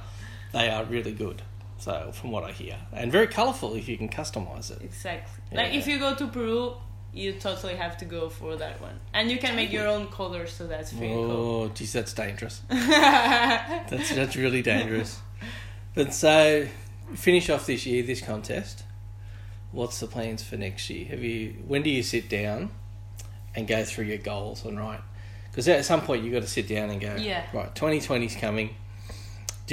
[0.53, 1.43] they are really good.
[1.79, 4.83] So from what I hear, and very colourful if you can customize it.
[4.83, 5.43] Exactly.
[5.51, 5.63] Yeah.
[5.63, 6.75] Like if you go to Peru,
[7.15, 10.53] you totally have to go for that one, and you can make your own colors.
[10.53, 11.31] So that's very oh, cool.
[11.31, 12.63] Oh, geez, that's dangerous.
[12.69, 15.21] that's that's really dangerous.
[15.95, 16.67] But so
[17.15, 18.85] finish off this year, this contest.
[19.73, 21.07] What's the plans for next year?
[21.07, 21.57] Have you?
[21.67, 22.71] When do you sit down
[23.55, 25.01] and go through your goals and right?
[25.51, 27.17] Because at some point you've got to sit down and go.
[27.17, 27.45] Yeah.
[27.53, 28.75] Right, twenty twenty is coming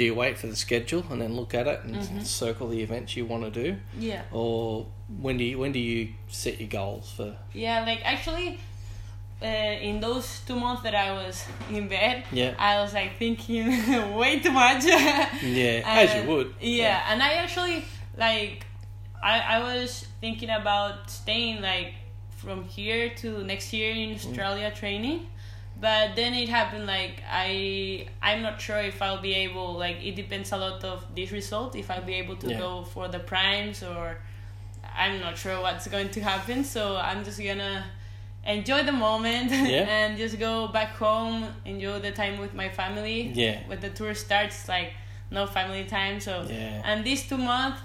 [0.00, 2.20] do you wait for the schedule and then look at it and mm-hmm.
[2.20, 3.76] circle the events you want to do?
[3.98, 4.22] Yeah.
[4.32, 4.86] Or
[5.20, 7.36] when do you when do you set your goals for?
[7.52, 8.58] Yeah, like actually,
[9.42, 9.46] uh,
[9.88, 13.66] in those two months that I was in bed, yeah, I was like thinking
[14.16, 14.84] way too much.
[14.86, 16.54] yeah, as you would.
[16.62, 17.84] Yeah, yeah, and I actually
[18.16, 18.64] like,
[19.22, 21.92] I I was thinking about staying like
[22.38, 24.16] from here to next year in mm.
[24.16, 24.74] Australia mm.
[24.74, 25.26] training
[25.80, 30.14] but then it happened like i i'm not sure if i'll be able like it
[30.14, 32.58] depends a lot of this result if i'll be able to yeah.
[32.58, 34.18] go for the primes or
[34.96, 37.84] i'm not sure what's going to happen so i'm just gonna
[38.44, 39.86] enjoy the moment yeah.
[39.88, 44.14] and just go back home enjoy the time with my family yeah when the tour
[44.14, 44.92] starts like
[45.30, 46.82] no family time so yeah.
[46.84, 47.80] and these two months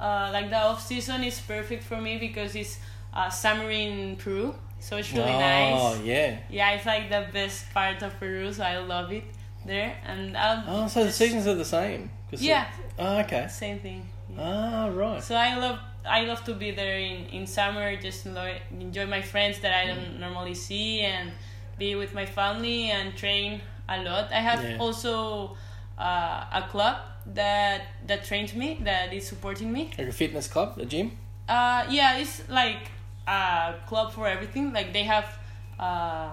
[0.00, 2.78] uh, like the off season is perfect for me because it's
[3.12, 5.80] uh, summer in peru so it's really oh, nice.
[5.80, 6.38] Oh yeah.
[6.50, 9.24] Yeah, it's like the best part of Peru, so I love it
[9.64, 9.96] there.
[10.04, 12.10] And I'll oh, so the seasons are the same.
[12.30, 12.66] Yeah.
[12.98, 13.46] oh, okay.
[13.48, 14.06] Same thing.
[14.30, 14.40] Yeah.
[14.40, 15.22] Ah, right.
[15.22, 19.60] So I love I love to be there in in summer, just enjoy my friends
[19.60, 20.20] that I don't mm.
[20.20, 21.32] normally see, and
[21.78, 24.32] be with my family and train a lot.
[24.32, 24.76] I have yeah.
[24.78, 25.56] also
[25.98, 29.90] uh, a club that that trains me, that is supporting me.
[29.98, 31.12] Like a fitness club, a gym.
[31.48, 32.90] Uh, yeah, it's like
[33.26, 34.72] a club for everything.
[34.72, 35.38] Like they have
[35.78, 36.30] uh,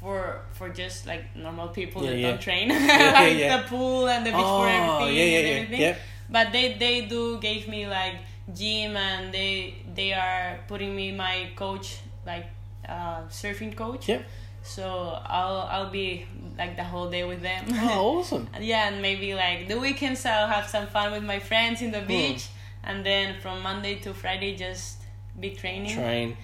[0.00, 2.30] for for just like normal people yeah, that yeah.
[2.30, 5.48] don't train, yeah, like the pool and the beach oh, for everything yeah, yeah, and
[5.48, 5.80] everything.
[5.80, 5.96] Yeah.
[6.28, 8.16] But they they do gave me like
[8.52, 12.46] gym and they they are putting me my coach like
[12.88, 14.08] uh, surfing coach.
[14.08, 14.22] Yeah.
[14.62, 16.26] So I'll I'll be
[16.58, 17.64] like the whole day with them.
[17.70, 18.48] Oh, awesome!
[18.60, 22.00] yeah, and maybe like the weekends I'll have some fun with my friends in the
[22.00, 22.08] hmm.
[22.08, 22.50] beach, mm.
[22.84, 24.95] and then from Monday to Friday just
[25.38, 25.94] big training.
[25.94, 26.36] Train.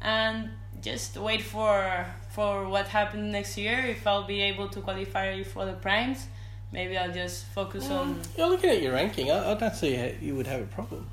[0.00, 0.50] And
[0.80, 3.78] just wait for for what happened next year.
[3.78, 6.26] If I'll be able to qualify for the primes,
[6.72, 8.20] maybe I'll just focus well, on.
[8.36, 9.30] You're looking at your ranking.
[9.30, 11.08] I, I don't see how you would have a problem.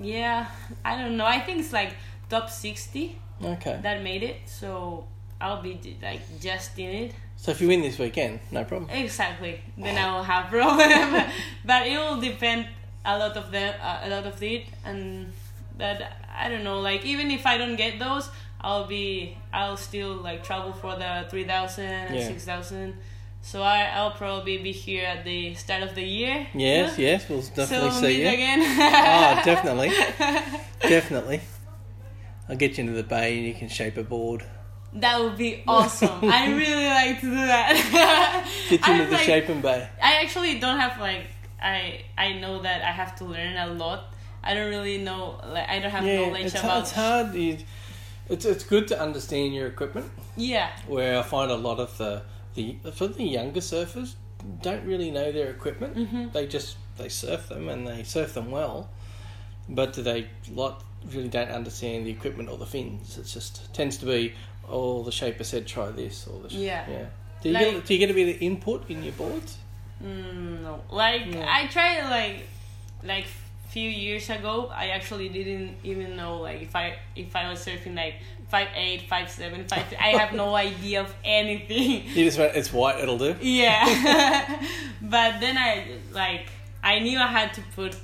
[0.00, 0.46] Yeah,
[0.84, 1.26] I don't know.
[1.26, 1.94] I think it's like
[2.28, 3.18] top sixty.
[3.42, 3.80] Okay.
[3.82, 5.06] That made it, so
[5.40, 7.14] I'll be like just in it.
[7.36, 8.90] So if you win this weekend, no problem.
[8.90, 9.62] Exactly.
[9.78, 11.24] Then I will have problem,
[11.64, 12.66] but it will depend
[13.04, 15.32] a lot of them, uh, a lot of it, and
[15.80, 16.02] but
[16.38, 16.80] I don't know.
[16.80, 21.26] Like even if I don't get those, I'll be I'll still like travel for the
[21.28, 22.26] three thousand and yeah.
[22.26, 22.96] six thousand.
[23.42, 26.46] So I I'll probably be here at the start of the year.
[26.54, 28.60] Yes, yes, we'll definitely so see you again.
[28.60, 29.88] oh, definitely,
[30.82, 31.40] definitely.
[32.48, 34.44] I'll get you into the bay and you can shape a board.
[34.92, 36.18] That would be awesome.
[36.24, 38.44] I really like to do that.
[38.68, 39.88] get you into the like, shaping bay.
[40.02, 41.26] I actually don't have like
[41.62, 45.40] I I know that I have to learn a lot I don't really know.
[45.46, 46.82] Like I don't have yeah, knowledge it's about.
[46.82, 47.34] It's hard.
[47.34, 47.64] It's
[48.46, 50.10] it's good to understand your equipment.
[50.36, 50.70] Yeah.
[50.86, 52.22] Where I find a lot of the
[52.54, 54.14] the for the younger surfers
[54.62, 55.96] don't really know their equipment.
[55.96, 56.28] Mm-hmm.
[56.32, 58.88] They just they surf them and they surf them well,
[59.68, 63.18] but they lot really don't understand the equipment or the fins.
[63.18, 64.34] It just tends to be
[64.68, 67.06] oh the shaper said try this or the yeah yeah.
[67.42, 69.56] Do you, like, get, do you get a bit of input in your boards?
[70.02, 72.46] Mm, no, like I try to like
[73.02, 73.26] like
[73.70, 77.94] few years ago i actually didn't even know like if i if i was surfing
[77.94, 78.14] like
[78.48, 82.02] five eight five seven five i have no idea of anything.
[82.16, 83.36] You just went it's white it'll do?
[83.40, 83.84] Yeah.
[85.02, 86.46] But then i like
[86.82, 87.96] i knew i had to put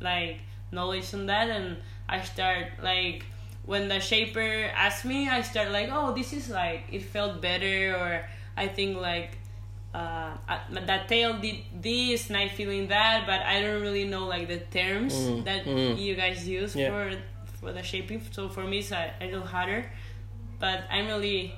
[0.00, 0.40] like
[0.72, 1.76] knowledge on that and
[2.08, 3.24] i start like
[3.66, 7.94] when the shaper asked me i start like oh this is like it felt better
[7.96, 8.24] or
[8.56, 9.36] i think like
[9.94, 10.36] uh,
[10.86, 14.58] that tail did this and I feeling that, but I don't really know like the
[14.58, 15.98] terms mm, that mm.
[15.98, 16.90] you guys use yeah.
[16.90, 17.16] for
[17.60, 18.22] for the shaping.
[18.30, 19.90] So for me, it's a, a little harder,
[20.58, 21.54] but I'm really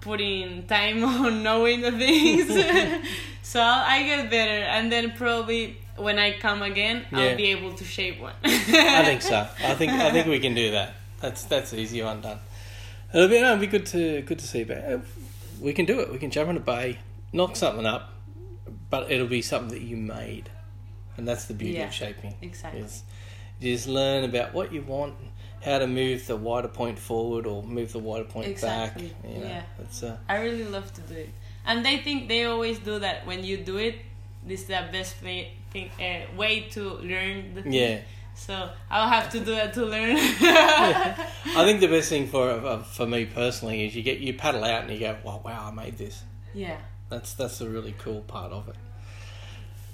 [0.00, 2.48] putting time on knowing the things.
[3.42, 7.18] so I'll, I get better, and then probably when I come again, yeah.
[7.18, 8.34] I'll be able to shape one.
[8.44, 9.46] I think so.
[9.62, 10.94] I think I think we can do that.
[11.20, 12.38] That's that's easy one done.
[13.14, 15.00] It'll be no, it'll be good to good to see back.
[15.60, 16.10] We can do it.
[16.10, 16.98] We can jump in a bay,
[17.32, 18.12] knock something up,
[18.88, 20.50] but it'll be something that you made,
[21.16, 22.34] and that's the beauty yeah, of shaping.
[22.42, 22.80] Exactly.
[22.80, 23.04] Is
[23.60, 25.14] just learn about what you want,
[25.62, 29.08] how to move the wider point forward or move the wider point exactly.
[29.08, 29.30] back.
[29.30, 31.30] You know, yeah, it's, uh, I really love to do it,
[31.66, 33.26] and they think they always do that.
[33.26, 33.96] When you do it,
[34.46, 37.72] this is the best way, thing, uh, way to learn the thing.
[37.72, 38.00] Yeah.
[38.34, 40.16] So I'll have to do it to learn.
[40.16, 41.30] yeah.
[41.44, 44.64] I think the best thing for uh, for me personally is you get you paddle
[44.64, 46.22] out and you go, "Wow, wow, I made this."
[46.54, 46.78] Yeah.
[47.10, 48.76] That's that's a really cool part of it.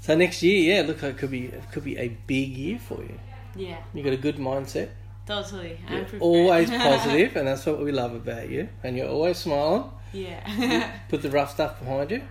[0.02, 3.02] So next year, yeah, look, it could be it could be a big year for
[3.02, 3.18] you.
[3.56, 3.78] Yeah.
[3.92, 4.90] You got a good mindset.
[5.26, 5.80] Totally.
[5.88, 8.68] I'm always positive, and that's what we love about you.
[8.84, 9.90] And you're always smiling.
[10.12, 10.92] Yeah.
[11.08, 12.22] put the rough stuff behind you.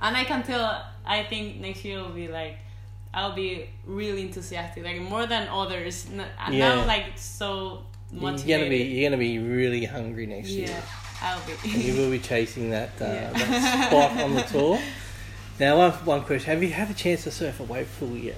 [0.00, 0.84] And I can tell.
[1.06, 2.58] I think next year will be like.
[3.14, 6.06] I'll be really enthusiastic, like more than others.
[6.38, 6.74] I'm yeah.
[6.74, 8.48] now like so motivated.
[8.48, 10.82] You're gonna be you're gonna be really hungry next yeah, year.
[11.22, 11.52] I'll be.
[11.64, 13.32] and you will be chasing that, uh, yeah.
[13.32, 14.80] that spot on the tour.
[15.58, 18.36] Now, one, one question: Have you had a chance to surf a wave pool yet?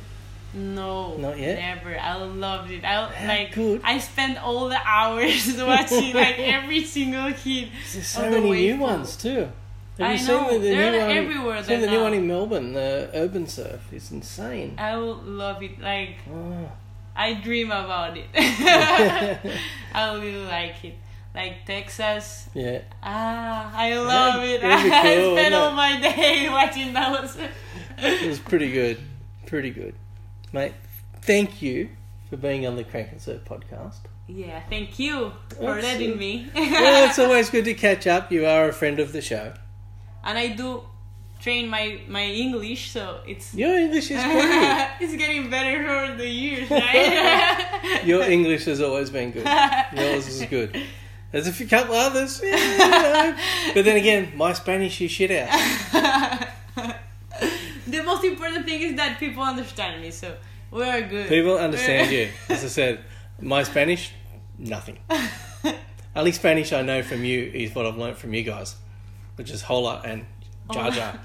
[0.52, 1.58] No, not yet.
[1.58, 1.96] Never.
[1.98, 2.84] I loved it.
[2.84, 3.52] I How like.
[3.54, 3.82] Good.
[3.84, 7.68] I spent all the hours watching like every single hit.
[7.92, 8.86] There's so many new pool.
[8.86, 9.48] ones too.
[9.98, 10.48] Have I you know.
[10.48, 11.10] seen the, the They're new one?
[11.10, 11.64] everywhere.
[11.64, 11.92] Seen the now.
[11.92, 13.80] new one in Melbourne, the Urban Surf.
[13.92, 14.74] It's insane.
[14.78, 15.80] I love it.
[15.80, 16.70] Like oh.
[17.14, 18.26] I dream about it.
[19.94, 20.94] I really like it.
[21.34, 22.48] Like Texas.
[22.54, 22.80] Yeah.
[23.02, 24.64] Ah, I love yeah, it.
[24.64, 27.36] I spent all my day watching those.
[27.98, 28.98] it was pretty good.
[29.46, 29.94] Pretty good.
[30.52, 30.72] Mate,
[31.22, 31.90] thank you
[32.28, 34.00] for being on the Crank and Surf podcast.
[34.26, 36.48] Yeah, thank you for That's letting me.
[36.54, 38.30] well, it's always good to catch up.
[38.30, 39.54] You are a friend of the show.
[40.22, 40.82] And I do
[41.40, 43.54] train my, my English, so it's...
[43.54, 44.88] Your English is good.
[45.00, 48.02] it's getting better over the years, right?
[48.04, 49.46] Your English has always been good.
[49.92, 50.80] Yours is good.
[51.32, 53.36] There's a few couple others, yeah, you know.
[53.74, 55.48] but then again, my Spanish is shit out.
[57.86, 60.36] the most important thing is that people understand me, so
[60.72, 61.28] we are good.
[61.28, 62.30] People understand you.
[62.48, 63.04] As I said,
[63.40, 64.12] my Spanish,
[64.58, 64.98] nothing.
[66.16, 68.74] Only Spanish I know from you is what I've learnt from you guys,
[69.36, 70.26] which is hola and
[70.72, 71.20] jar jar.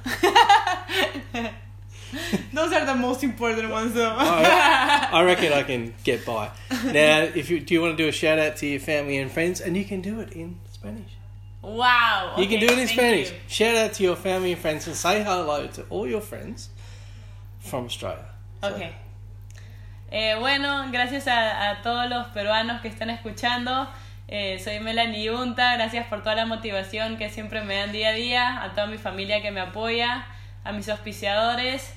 [2.53, 4.15] Those are the most important ones, though.
[4.17, 6.51] I, I, reckon I can get by.
[6.85, 9.31] Now, if you do, you want to do a shout out to your family and
[9.31, 11.11] friends, and you can do it in Spanish.
[11.61, 12.33] Wow.
[12.33, 13.31] Okay, you can do it in Spanish.
[13.31, 13.37] You.
[13.47, 16.69] Shout out to your family and friends and say hello to all your friends
[17.59, 18.25] from Australia.
[18.61, 18.73] So.
[18.73, 18.95] Okay.
[20.11, 23.89] Eh, bueno, gracias a, a, todos los peruanos que están escuchando.
[24.27, 28.13] Eh, soy Melanie Yunta, gracias por toda la motivación que siempre me dan día a
[28.13, 30.25] día, a toda mi familia que me apoya,
[30.63, 31.95] a mis auspiciadores.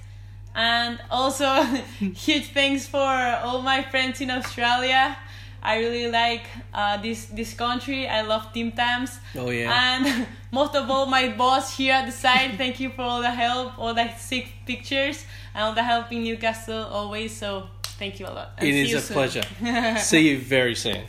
[0.58, 1.62] And also,
[2.00, 5.16] huge thanks for all my friends in Australia.
[5.62, 8.08] I really like uh, this this country.
[8.08, 9.20] I love Tim Tams.
[9.36, 9.70] Oh yeah.
[9.70, 12.58] And most of all, my boss here at the site.
[12.58, 16.24] Thank you for all the help, all the sick pictures, and all the help in
[16.24, 17.36] Newcastle always.
[17.36, 17.68] So
[17.98, 18.50] thank you a lot.
[18.58, 19.14] And it is a soon.
[19.14, 19.46] pleasure.
[20.00, 21.04] see you very soon.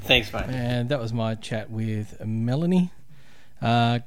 [0.00, 0.46] Thanks, mate.
[0.48, 2.90] And that was my chat with Melanie.
[3.62, 4.00] Uh,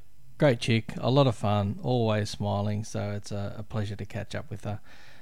[0.44, 2.84] great chick, a lot of fun, always smiling.
[2.84, 4.82] So it's a, a pleasure to catch up with her.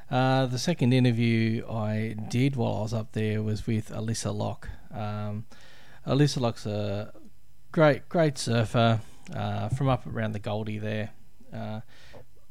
[0.09, 4.67] Uh, the second interview I did while I was up there was with Alyssa Locke.
[4.91, 5.45] Um,
[6.07, 7.13] Alyssa Locke's a
[7.71, 8.99] great, great surfer
[9.31, 11.11] uh, from up around the Goldie there.
[11.53, 11.81] Uh,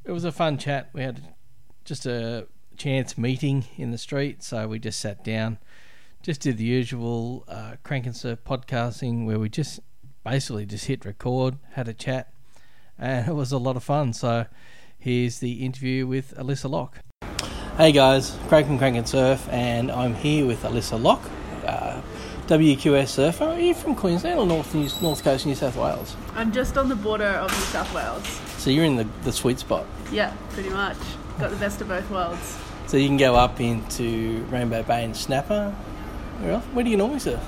[0.05, 0.91] it was a fun chat.
[0.93, 1.35] We had
[1.85, 5.59] just a chance meeting in the street, so we just sat down,
[6.23, 9.81] just did the usual uh, crank and surf podcasting where we just
[10.23, 12.33] basically just hit record, had a chat,
[13.01, 14.13] and it was a lot of fun.
[14.13, 14.47] So
[14.99, 16.99] here's the interview with Alyssa Locke.
[17.77, 21.25] Hey guys, Crank and Crank and Surf, and I'm here with Alyssa Locke,
[21.67, 22.03] uh,
[22.47, 23.45] WQS surfer.
[23.45, 26.15] Are you from Queensland or North New, North Coast, New South Wales?
[26.35, 28.27] I'm just on the border of New South Wales.
[28.59, 29.87] So you're in the, the sweet spot.
[30.13, 30.99] Yeah, pretty much.
[31.39, 32.59] Got the best of both worlds.
[32.87, 35.71] So you can go up into Rainbow Bay and Snapper.
[36.41, 36.65] Where else?
[36.67, 37.41] Where do you normally surf?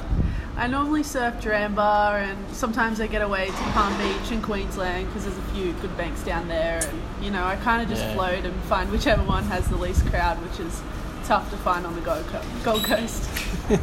[0.63, 5.25] I normally surf Duranbah and sometimes I get away to Palm Beach in Queensland because
[5.25, 6.79] there's a few good banks down there.
[6.81, 8.15] And, you know, I kind of just Yeah.
[8.15, 10.81] float and find whichever one has the least crowd, which is
[11.25, 13.29] tough to find on the Gold Co- Gold Coast.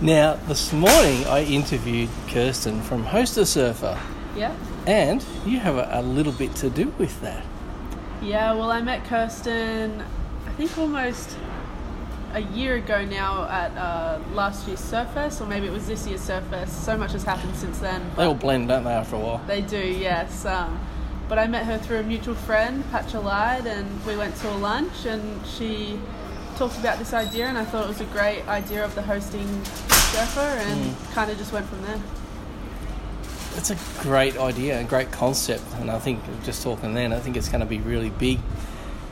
[0.00, 3.98] Now, this morning I interviewed Kirsten from Host a Surfer,
[4.34, 4.52] Yeah.
[4.86, 7.44] and you have a, a little bit to do with that.
[8.22, 10.02] Yeah, well, I met Kirsten,
[10.46, 11.36] I think almost
[12.34, 16.20] a year ago now at uh, last year's Surfest, or maybe it was this year's
[16.20, 16.68] Surfest.
[16.68, 18.10] So much has happened since then.
[18.16, 19.38] They all blend, don't they, after a while?
[19.46, 20.44] They do, yes.
[20.44, 20.78] Um,
[21.28, 24.56] but I met her through a mutual friend, Patcha Lied, and we went to a
[24.56, 25.98] lunch, and she
[26.56, 29.48] talked about this idea, and I thought it was a great idea of the hosting
[29.64, 31.14] surfer, and mm.
[31.14, 32.00] kind of just went from there.
[33.56, 37.36] It's a great idea, a great concept, and I think just talking then, I think
[37.36, 38.40] it's going to be really big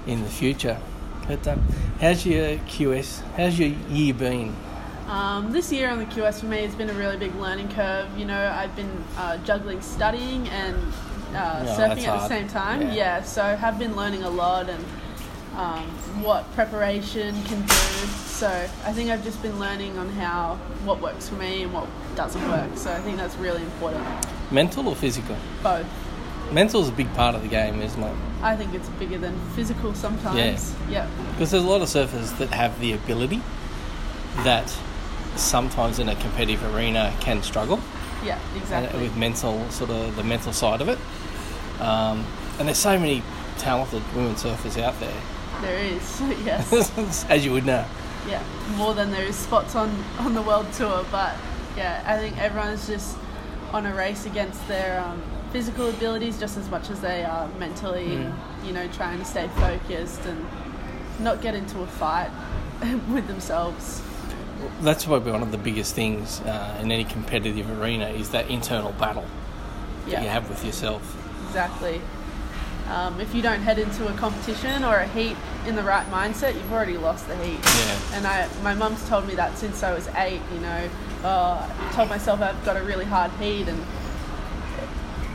[0.08, 0.78] in the future.
[1.26, 1.62] But um,
[2.00, 3.20] how's your QS?
[3.36, 4.54] How's your year been?
[5.08, 8.08] Um, this year on the QS for me has been a really big learning curve.
[8.18, 10.76] You know, I've been uh, juggling studying and
[11.34, 12.82] uh, surfing at the same time.
[12.82, 12.94] Yeah.
[12.94, 13.22] yeah.
[13.22, 14.84] so have been learning a lot and
[15.56, 15.84] um,
[16.22, 17.74] what preparation can do.
[18.42, 21.86] So I think I've just been learning on how what works for me and what
[22.16, 22.76] doesn't work.
[22.76, 24.04] So I think that's really important.
[24.50, 25.36] Mental or physical?
[25.62, 25.86] Both.
[26.52, 28.16] Mental is a big part of the game, isn't it?
[28.42, 30.74] I think it's bigger than physical sometimes.
[30.90, 31.08] Yeah.
[31.30, 33.40] Because there's a lot of surfers that have the ability
[34.44, 34.74] that
[35.36, 37.80] sometimes in a competitive arena can struggle.
[38.24, 39.00] Yeah, exactly.
[39.00, 40.98] with mental, sort of the mental side of it.
[41.80, 42.24] Um,
[42.58, 43.22] and there's so many
[43.58, 45.22] talented women surfers out there.
[45.60, 47.26] There is, yes.
[47.30, 47.84] As you would know.
[48.28, 48.42] Yeah,
[48.76, 51.04] more than there is spots on, on the world tour.
[51.10, 51.34] But
[51.76, 53.16] yeah, I think everyone's just
[53.72, 55.22] on a race against their um,
[55.52, 58.34] physical abilities just as much as they are mentally, mm.
[58.64, 60.46] you know, trying to stay focused and
[61.20, 62.30] not get into a fight
[63.10, 64.02] with themselves.
[64.80, 68.92] That's probably one of the biggest things uh, in any competitive arena is that internal
[68.92, 69.26] battle
[70.06, 70.16] yeah.
[70.16, 71.16] that you have with yourself.
[71.46, 72.00] Exactly.
[72.88, 75.36] Um, if you don't head into a competition or a heat
[75.66, 77.60] in the right mindset, you've already lost the heat.
[77.62, 77.98] Yeah.
[78.14, 80.40] And I, my mum's told me that since I was eight.
[80.52, 80.90] You know,
[81.24, 83.80] uh, told myself I've got a really hard heat, and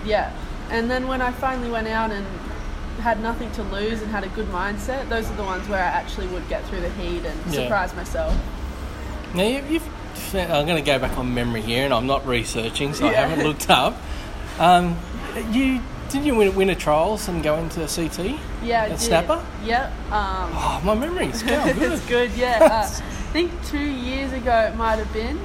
[0.07, 0.33] yeah.
[0.69, 2.25] And then when I finally went out and
[2.99, 5.87] had nothing to lose and had a good mindset, those are the ones where I
[5.87, 7.63] actually would get through the heat and yeah.
[7.63, 8.35] surprise myself.
[9.33, 9.87] Now you've,
[10.33, 13.11] I'm going to go back on memory here, and I'm not researching, so yeah.
[13.11, 13.95] I haven't looked up.
[14.59, 14.97] Um,
[15.51, 18.39] you did you win, win a trials and go into a CT?
[18.63, 19.45] Yeah, at Snapper.
[19.65, 19.91] Yep.
[20.11, 21.77] Um, oh, my memory's good.
[21.77, 22.31] it's good.
[22.31, 22.59] Yeah.
[22.61, 25.37] Uh, I think two years ago it might have been.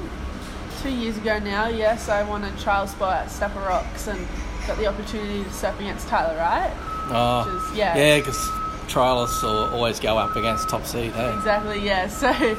[0.81, 4.27] Two years ago now, yes, I won a trial spot at Snapper Rocks and
[4.67, 6.73] got the opportunity to surf against Tyler Wright.
[7.11, 7.97] Oh, is, yeah.
[7.97, 8.39] Yeah, because
[8.87, 9.43] trialists
[9.73, 11.35] always go up against top seed, hey?
[11.35, 12.09] Exactly, yeah.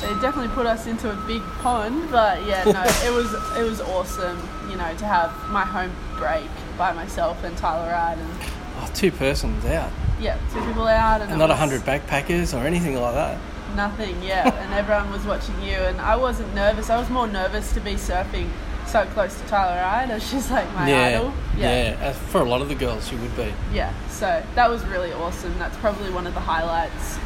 [0.00, 3.62] So they definitely put us into a big pond, but yeah, no, it was it
[3.62, 4.38] was awesome,
[4.70, 6.48] you know, to have my home break
[6.78, 8.30] by myself and Tyler Wright and
[8.78, 9.90] oh, two persons out.
[10.18, 13.38] Yeah, two people out, and, and not a hundred backpackers or anything like that.
[13.76, 16.88] Nothing, yeah, and everyone was watching you, and I wasn't nervous.
[16.88, 18.48] I was more nervous to be surfing
[18.90, 20.20] so close to Tyler Wright.
[20.22, 21.32] She's like my yeah, idol.
[21.56, 21.90] Yeah.
[21.90, 23.52] yeah, for a lot of the girls, she would be.
[23.72, 25.56] Yeah, so that was really awesome.
[25.58, 27.18] That's probably one of the highlights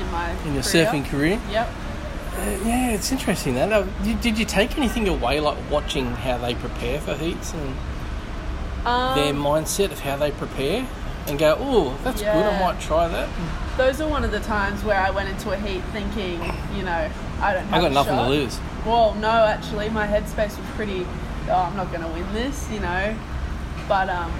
[0.00, 0.86] in my in your career.
[0.86, 1.40] surfing career.
[1.50, 1.68] Yep.
[1.68, 3.72] Uh, yeah, it's interesting that.
[3.72, 3.86] Uh,
[4.20, 7.76] did, you take anything away, like watching how they prepare for heats and
[8.86, 10.86] um, their mindset of how they prepare
[11.26, 12.34] and go, oh, that's yeah.
[12.34, 13.28] good, I might try that.
[13.76, 16.40] Those are one of the times where I went into a heat thinking,
[16.74, 18.24] you know, I don't I got nothing shot.
[18.24, 18.60] to lose.
[18.86, 21.04] Well, no, actually, my headspace was pretty,
[21.48, 23.16] oh, I'm not going to win this, you know.
[23.88, 24.32] But um,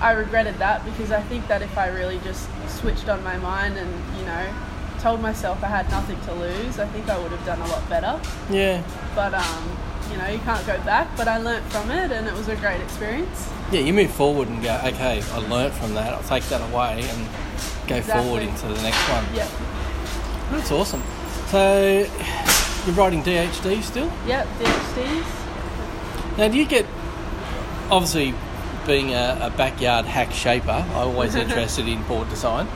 [0.00, 3.76] I regretted that because I think that if I really just switched on my mind
[3.76, 4.54] and, you know,
[5.00, 7.88] told myself I had nothing to lose, I think I would have done a lot
[7.88, 8.20] better.
[8.48, 8.82] Yeah.
[9.16, 9.76] But um,
[10.10, 11.08] you know, you can't go back.
[11.16, 13.50] But I learnt from it, and it was a great experience.
[13.72, 16.12] Yeah, you move forward and go, okay, I learnt from that.
[16.12, 17.28] I'll take that away and
[17.88, 18.24] go exactly.
[18.24, 19.24] forward into the next one.
[19.34, 19.48] Yeah.
[20.50, 21.02] That's awesome.
[21.48, 22.06] So
[22.86, 24.10] you're writing DHD still?
[24.26, 26.38] Yep, DHDs.
[26.38, 26.86] Now, do you get
[27.90, 28.34] obviously
[28.86, 30.70] being a, a backyard hack shaper?
[30.70, 32.68] I'm always interested in board design.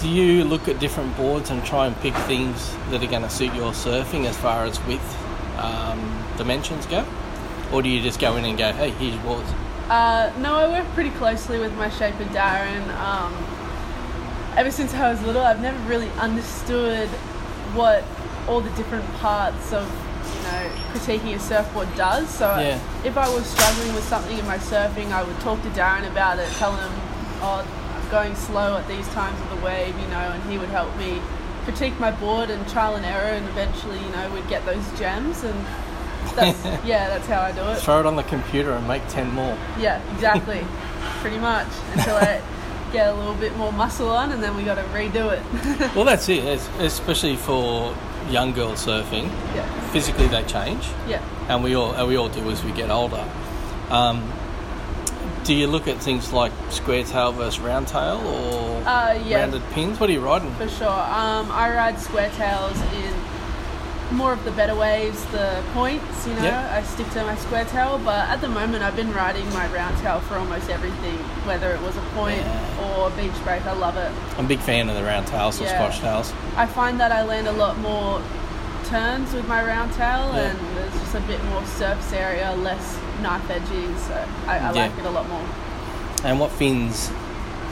[0.00, 3.30] Do you look at different boards and try and pick things that are going to
[3.30, 5.16] suit your surfing as far as width
[5.58, 7.04] um, dimensions go?
[7.72, 9.50] Or do you just go in and go, hey, here's your boards?
[9.88, 12.88] Uh, no, I work pretty closely with my shaper Darren.
[12.98, 13.32] Um,
[14.56, 17.08] ever since I was little, I've never really understood
[17.74, 18.04] what
[18.48, 19.86] all the different parts of
[20.34, 22.28] you know critiquing a surfboard does.
[22.28, 22.80] So yeah.
[23.04, 26.38] if I was struggling with something in my surfing, I would talk to Darren about
[26.38, 26.92] it, tell him,
[27.40, 30.70] "Oh, I'm going slow at these times of the wave," you know, and he would
[30.70, 31.20] help me
[31.64, 35.44] critique my board and trial and error, and eventually, you know, we'd get those gems.
[35.44, 35.66] And
[36.34, 37.78] that's, yeah, that's how I do it.
[37.80, 39.56] Throw it on the computer and make ten more.
[39.78, 40.66] Yeah, exactly.
[41.20, 42.40] Pretty much until I
[42.92, 45.94] get a little bit more muscle on, and then we got to redo it.
[45.94, 46.44] well, that's it.
[46.78, 47.94] especially for
[48.30, 49.24] young girls surfing.
[49.54, 49.90] Yeah.
[49.90, 50.88] Physically, they change.
[51.06, 51.22] Yeah.
[51.48, 53.24] And we all, and we all do as we get older.
[53.90, 54.30] Um,
[55.44, 59.62] do you look at things like square tail versus round tail or uh, yeah, rounded
[59.70, 59.98] pins?
[59.98, 60.54] What are you riding?
[60.56, 60.88] For sure.
[60.88, 63.14] Um, I ride square tails in
[64.12, 66.72] more of the better waves, the points, you know, yep.
[66.72, 69.96] I stick to my square tail, but at the moment I've been riding my round
[69.98, 72.98] tail for almost everything, whether it was a point yeah.
[72.98, 74.10] or beach break, I love it.
[74.38, 75.74] I'm a big fan of the round tails or yeah.
[75.74, 76.32] squash tails.
[76.56, 78.22] I find that I land a lot more
[78.86, 80.50] turns with my round tail yeah.
[80.50, 84.14] and there's just a bit more surface area, less knife edging, so
[84.46, 85.46] I, I like it a lot more.
[86.24, 87.10] And what fins?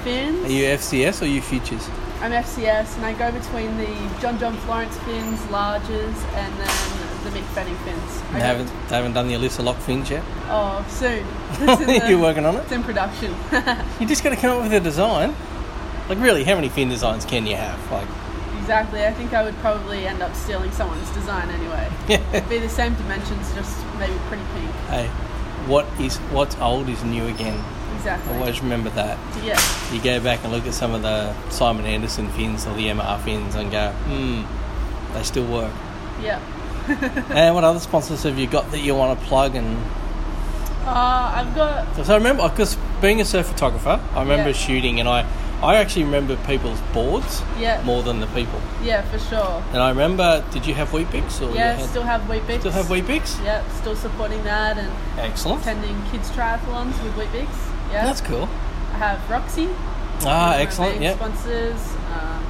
[0.05, 0.45] Fins?
[0.45, 1.89] Are you FCS or are you futures?
[2.27, 3.87] I'm FCS and I go between the
[4.21, 8.21] John John Florence fins, larges, and then the Mick Fanning fins.
[8.33, 10.25] They haven't, they haven't done the Alyssa Locke fins yet?
[10.49, 11.25] Oh, soon.
[11.87, 12.65] The, You're working on it?
[12.65, 13.33] It's in production.
[14.01, 15.37] you just got to come up with a design.
[16.09, 17.93] Like, really, how many fin designs can you have?
[17.93, 18.09] Like,
[18.59, 19.07] Exactly.
[19.07, 21.89] I think I would probably end up stealing someone's design anyway.
[22.09, 22.29] Yeah.
[22.33, 24.71] It'd be the same dimensions, just maybe pretty pink.
[24.89, 25.07] Hey,
[25.69, 27.63] what is what's old is new again.
[27.97, 28.35] Exactly.
[28.35, 29.19] Always remember that.
[29.45, 29.61] Yeah.
[29.93, 33.21] You go back and look at some of the Simon Anderson fins or the MR
[33.23, 35.73] fins and go, hmm, they still work.
[36.23, 36.41] Yeah.
[37.31, 39.77] and what other sponsors have you got that you want to plug and?
[40.87, 42.07] Uh, I've got.
[42.07, 44.57] So I remember because being a surf photographer, I remember yeah.
[44.57, 45.27] shooting and I.
[45.63, 47.83] I actually remember people's boards yeah.
[47.83, 48.61] more than the people.
[48.83, 49.65] Yeah, for sure.
[49.73, 51.41] And I remember, did you have Weet-Bix?
[51.41, 52.61] Or yeah, still have Weet-Bix.
[52.61, 53.43] Still have Weet-Bix?
[53.43, 55.63] Yeah, still supporting that and excellent.
[55.63, 57.49] attending kids triathlons with Weet-Bix.
[57.91, 58.49] Yeah, that's cool.
[58.93, 59.69] I have Roxy.
[60.23, 61.01] Ah, excellent.
[61.01, 61.15] Yeah.
[61.17, 61.95] Sponsors.
[62.15, 62.43] Um,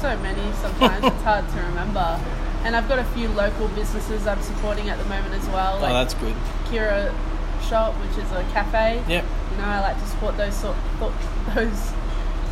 [0.00, 0.52] so many.
[0.54, 2.20] Sometimes it's hard to remember.
[2.64, 5.76] And I've got a few local businesses I'm supporting at the moment as well.
[5.78, 6.34] Oh, like oh, that's good.
[6.64, 7.14] Kira
[7.68, 9.02] Shop, which is a cafe.
[9.08, 9.24] Yep.
[9.50, 10.76] You know, I like to support those sort
[11.54, 11.92] those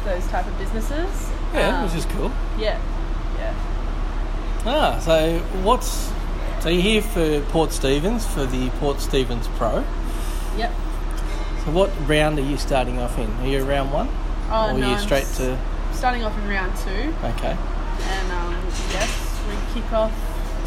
[0.04, 1.30] those type of businesses.
[1.52, 2.30] Yeah, um, which is cool.
[2.58, 2.80] Yeah.
[3.38, 3.54] Yeah.
[4.64, 6.12] Ah, so what's
[6.60, 9.84] so you're here for Port Stephens for the Port Stephens Pro?
[10.56, 10.72] Yep.
[11.64, 13.30] So what round are you starting off in?
[13.40, 14.08] Are you round one?
[14.50, 15.58] Oh, or no, are you straight to
[15.96, 17.14] starting off in round two.
[17.24, 17.56] Okay.
[18.02, 18.54] And um,
[18.92, 20.12] yes, we kick off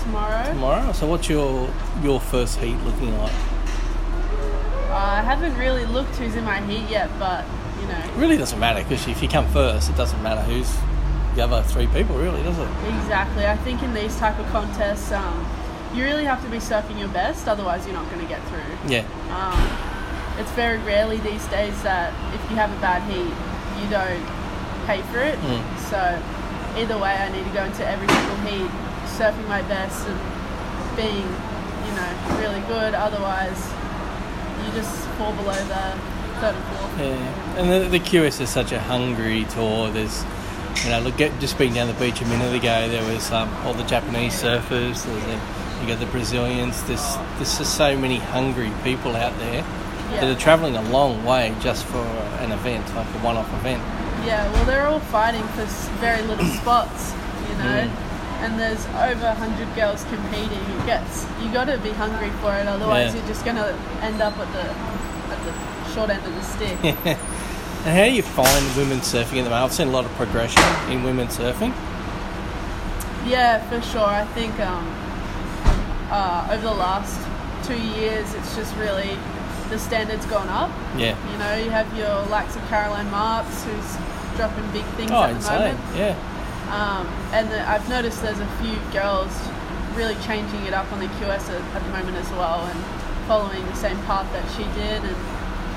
[0.03, 0.43] tomorrow.
[0.45, 0.91] Tomorrow.
[0.93, 1.71] So what's your
[2.01, 3.33] your first heat looking like?
[4.89, 7.45] Uh, I haven't really looked who's in my heat yet, but
[7.79, 7.99] you know.
[7.99, 10.75] It really doesn't matter because if you come first, it doesn't matter who's
[11.35, 12.67] the other three people, really, does it?
[12.87, 13.45] Exactly.
[13.45, 15.45] I think in these type of contests, um,
[15.93, 18.89] you really have to be surfing your best, otherwise you're not going to get through.
[18.89, 19.05] Yeah.
[19.33, 19.59] Um,
[20.39, 23.33] it's very rarely these days that if you have a bad heat,
[23.81, 24.23] you don't
[24.85, 25.37] pay for it.
[25.39, 25.61] Mm.
[25.89, 25.99] So
[26.79, 28.71] either way, I need to go into every single heat
[29.17, 30.19] surfing my best and
[30.95, 32.93] being, you know, really good.
[32.93, 33.59] Otherwise,
[34.63, 36.99] you just fall below the third and fourth.
[36.99, 39.91] Yeah, and the, the QS is such a hungry tour.
[39.91, 40.23] There's
[40.83, 43.73] you know, look, just being down the beach a minute ago, there was um, all
[43.73, 45.03] the Japanese surfers.
[45.03, 45.41] There's
[45.81, 46.83] you got the Brazilians.
[46.83, 49.63] There's there's just so many hungry people out there
[50.11, 50.21] yeah.
[50.21, 52.03] that are travelling a long way just for
[52.41, 53.81] an event, like a one-off event.
[54.25, 55.65] Yeah, well, they're all fighting for
[55.99, 57.13] very little spots,
[57.49, 57.87] you know.
[57.87, 58.05] Mm.
[58.39, 60.59] And there's over 100 girls competing.
[60.59, 63.19] It gets you got to be hungry for it, otherwise yeah.
[63.19, 64.69] you're just going to end up at the
[65.33, 66.77] at the short end of the stick.
[67.05, 69.53] and how do you find women surfing at the moment?
[69.53, 71.73] I've seen a lot of progression in women surfing.
[73.27, 74.07] Yeah, for sure.
[74.07, 74.87] I think um,
[76.09, 77.15] uh, over the last
[77.65, 79.17] two years, it's just really
[79.69, 80.71] the standards gone up.
[80.97, 81.15] Yeah.
[81.31, 83.97] You know, you have your likes of Caroline Marks, who's
[84.35, 85.59] dropping big things oh, at the insane.
[85.59, 85.79] moment.
[85.95, 86.15] Yeah.
[86.69, 89.31] Um, and the, I've noticed there's a few girls
[89.95, 92.79] really changing it up on the QS at, at, the moment as well, and
[93.27, 95.01] following the same path that she did.
[95.03, 95.17] And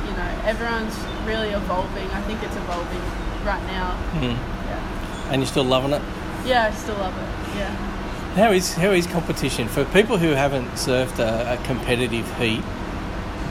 [0.08, 2.08] you know, everyone's really evolving.
[2.10, 3.02] I think it's evolving
[3.44, 3.98] right now.
[4.12, 4.36] Mm.
[4.36, 5.30] Yeah.
[5.30, 6.02] And you're still loving it?
[6.44, 7.56] Yeah, I still love it.
[7.56, 7.91] Yeah.
[8.34, 12.62] How is how is competition for people who haven't surfed a, a competitive heat?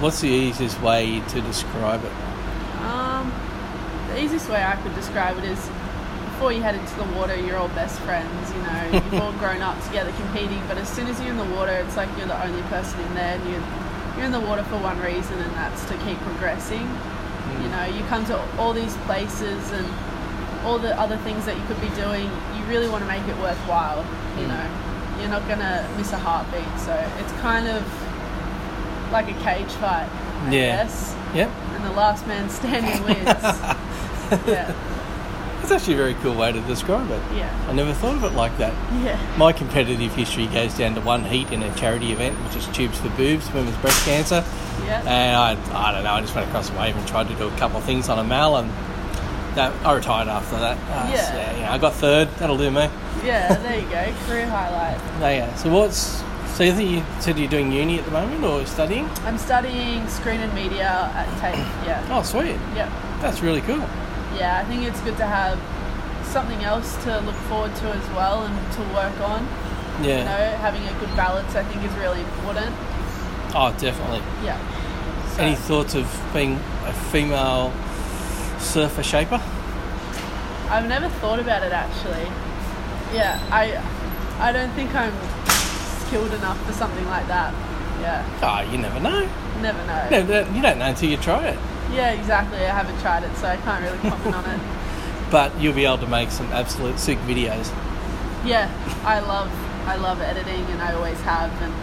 [0.01, 2.11] What's the easiest way to describe it?
[2.81, 3.31] Um,
[4.07, 5.59] the easiest way I could describe it is
[6.33, 8.51] before you head into the water, you're all best friends.
[8.55, 10.59] You know, you've all grown up together competing.
[10.67, 13.13] But as soon as you're in the water, it's like you're the only person in
[13.13, 13.63] there, and you're
[14.17, 16.87] you're in the water for one reason, and that's to keep progressing.
[16.89, 17.61] Mm.
[17.61, 19.85] You know, you come to all these places and
[20.65, 22.29] all the other things that you could be doing,
[22.71, 23.99] really want to make it worthwhile.
[24.39, 24.49] You mm.
[24.49, 26.79] know, you're not gonna miss a heartbeat.
[26.79, 27.83] So it's kind of
[29.11, 30.07] like a cage fight.
[30.07, 30.83] I yeah.
[30.83, 31.15] Guess.
[31.35, 31.49] Yep.
[31.49, 33.25] And the last man standing wins.
[34.47, 34.73] yeah.
[35.59, 37.21] That's actually a very cool way to describe it.
[37.35, 37.65] Yeah.
[37.69, 38.73] I never thought of it like that.
[39.03, 39.19] Yeah.
[39.37, 42.99] My competitive history goes down to one heat in a charity event, which is Tubes
[42.99, 44.43] for Boobs, Women's Breast Cancer.
[44.83, 45.01] Yeah.
[45.01, 47.47] And I, I don't know, I just went across the wave and tried to do
[47.47, 48.71] a couple of things on a mal and
[49.55, 50.77] that, I retired after that.
[50.77, 51.21] Uh, yeah.
[51.25, 51.73] So, yeah.
[51.73, 52.29] I got third.
[52.39, 52.89] That'll do me.
[53.23, 54.13] Yeah, there you go.
[54.27, 54.97] Career highlight.
[55.19, 55.57] There you go.
[55.57, 56.23] So what's
[56.55, 59.09] So you think you said you're doing uni at the moment or studying?
[59.25, 61.85] I'm studying screen and media at TAFE.
[61.85, 62.07] Yeah.
[62.17, 62.57] Oh, sweet.
[62.75, 62.89] Yeah.
[63.21, 63.83] That's really cool.
[64.37, 65.59] Yeah, I think it's good to have
[66.25, 69.45] something else to look forward to as well and to work on.
[70.01, 70.19] Yeah.
[70.19, 72.73] You know, having a good balance, I think, is really important.
[73.53, 74.23] Oh, definitely.
[74.43, 74.57] Yeah.
[75.35, 75.43] So.
[75.43, 76.53] Any thoughts of being
[76.85, 77.73] a female
[78.61, 79.41] surfer shaper?
[80.69, 82.25] I've never thought about it actually.
[83.13, 83.75] Yeah, I,
[84.39, 85.13] I don't think I'm
[86.07, 87.53] skilled enough for something like that.
[88.01, 88.25] Yeah.
[88.41, 89.29] Oh, you never know.
[89.61, 90.09] Never know.
[90.09, 91.59] No, you don't know until you try it.
[91.91, 92.57] Yeah, exactly.
[92.59, 94.59] I haven't tried it, so I can't really comment on it.
[95.31, 97.71] But you'll be able to make some absolute sick videos.
[98.43, 98.67] Yeah,
[99.05, 99.49] I love
[99.87, 101.73] I love editing, and I always have, and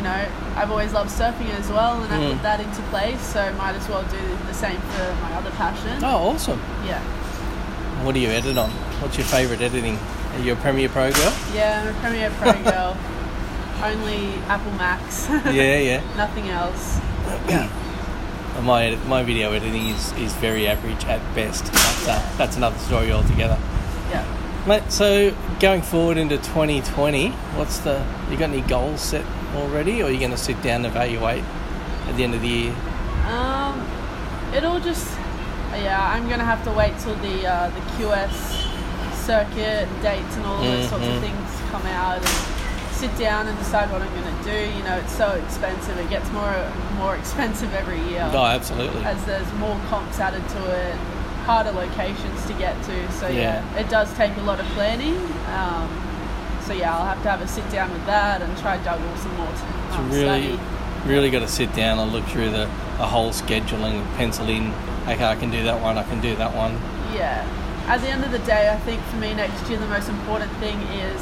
[0.00, 2.32] you know, I've always loved surfing as well, and I mm.
[2.32, 6.02] put that into place, so might as well do the same for my other passion.
[6.02, 6.58] Oh, awesome!
[6.86, 7.02] Yeah.
[8.02, 8.70] What do you edit on?
[9.02, 9.98] What's your favourite editing?
[10.32, 11.34] Are you a Premiere Pro girl?
[11.52, 12.96] Yeah, I'm a Premiere Pro girl.
[13.82, 15.28] Only Apple Macs.
[15.52, 16.16] yeah, yeah.
[16.16, 16.98] Nothing else.
[18.62, 21.64] My my video editing is, is very average at best.
[21.64, 23.58] But, uh, that's another story altogether.
[24.10, 24.39] Yeah.
[24.66, 30.06] Mate, so going forward into 2020, what's the you got any goals set already, or
[30.06, 31.42] are you going to sit down and evaluate
[32.06, 32.74] at the end of the year?
[33.26, 33.80] Um,
[34.54, 35.08] it'll just
[35.72, 38.34] yeah, I'm gonna have to wait till the uh, the QS
[39.24, 40.64] circuit and dates and all mm-hmm.
[40.64, 41.20] those sorts of mm-hmm.
[41.22, 42.26] things come out and
[42.92, 44.76] sit down and decide what I'm gonna do.
[44.76, 46.52] You know, it's so expensive; it gets more
[46.96, 48.28] more expensive every year.
[48.32, 49.02] Oh, absolutely.
[49.04, 50.98] As there's more comps added to it,
[51.50, 53.12] harder locations to get to.
[53.12, 55.16] So yeah, yeah it does take a lot of planning.
[55.58, 55.88] Um,
[56.62, 59.34] so yeah, I'll have to have a sit down with that and try juggle some
[59.36, 59.48] more.
[59.90, 61.08] Um, really, study.
[61.08, 62.66] really got to sit down and look through the,
[62.98, 64.72] the whole scheduling, and pencil in
[65.08, 66.74] okay, I can do that one, I can do that one.
[67.14, 67.42] Yeah.
[67.86, 70.52] At the end of the day, I think for me next year, the most important
[70.62, 71.20] thing is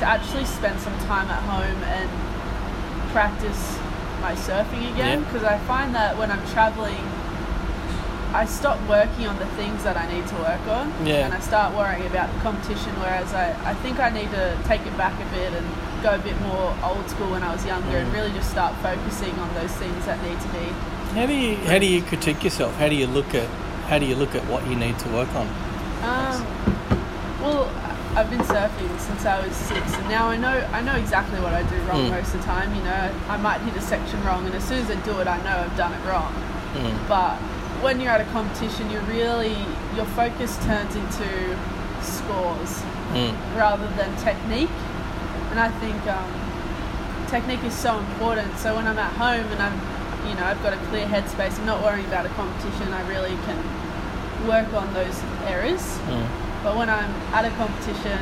[0.00, 2.10] to actually spend some time at home and
[3.12, 3.78] practice
[4.20, 5.54] my surfing again because yeah.
[5.54, 7.00] I find that when I'm traveling,
[8.34, 11.24] I stop working on the things that I need to work on yeah.
[11.24, 12.92] and I start worrying about the competition.
[12.98, 15.66] Whereas I, I think I need to take it back a bit and
[16.02, 18.02] go a bit more old school when I was younger mm.
[18.02, 20.66] and really just start focusing on those things that need to be
[21.14, 22.74] how do you how do you critique yourself?
[22.74, 23.48] How do you look at
[23.86, 25.46] how do you look at what you need to work on?
[26.02, 26.42] Um,
[27.40, 27.70] well,
[28.16, 31.54] I've been surfing since I was six, and now I know I know exactly what
[31.54, 32.10] I do wrong mm.
[32.10, 32.74] most of the time.
[32.74, 35.28] You know, I might hit a section wrong, and as soon as I do it,
[35.28, 36.34] I know I've done it wrong.
[36.74, 37.08] Mm.
[37.08, 37.38] But
[37.84, 39.54] when you're at a competition, you really
[39.94, 41.28] your focus turns into
[42.00, 42.80] scores
[43.12, 43.36] mm.
[43.54, 44.72] rather than technique,
[45.52, 48.56] and I think um, technique is so important.
[48.56, 49.76] So when I'm at home and I'm
[50.26, 51.58] you know, I've got a clear headspace.
[51.58, 52.92] I'm not worrying about a competition.
[52.94, 53.60] I really can
[54.48, 55.82] work on those errors.
[56.08, 56.26] Mm.
[56.64, 58.18] But when I'm at a competition,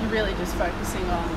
[0.00, 1.28] you're really just focusing on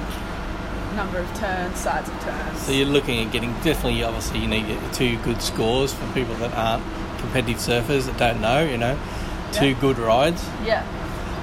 [0.96, 2.62] number of turns, sides of turns.
[2.62, 6.54] So you're looking at getting definitely, obviously, you need two good scores for people that
[6.54, 6.84] aren't
[7.22, 8.64] competitive surfers that don't know.
[8.64, 9.00] You know,
[9.54, 9.80] two yeah.
[9.80, 10.44] good rides.
[10.66, 10.84] Yeah.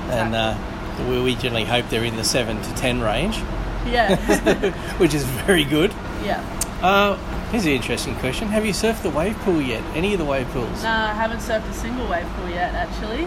[0.04, 0.20] Exactly.
[0.20, 3.38] And uh, we, we generally hope they're in the seven to ten range.
[3.86, 4.16] Yeah.
[4.98, 5.92] which is very good.
[6.22, 6.44] Yeah.
[6.82, 7.16] Uh,
[7.50, 8.48] Here's an interesting question.
[8.48, 9.82] Have you surfed the wave pool yet?
[9.96, 10.82] Any of the wave pools?
[10.82, 13.26] No, I haven't surfed a single wave pool yet, actually.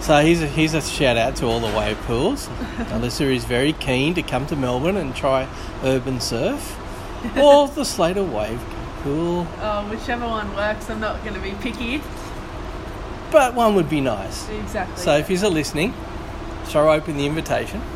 [0.00, 2.48] So here's a, here's a shout out to all the wave pools.
[2.88, 5.46] Alyssa is very keen to come to Melbourne and try
[5.84, 6.78] urban surf
[7.36, 8.62] or the Slater wave
[9.02, 9.46] pool.
[9.60, 10.88] Oh, whichever one works.
[10.90, 12.02] I'm not going to be picky.
[13.30, 14.48] But one would be nice.
[14.48, 14.96] Exactly.
[14.96, 15.94] So if you're listening,
[16.64, 17.82] throw open the invitation.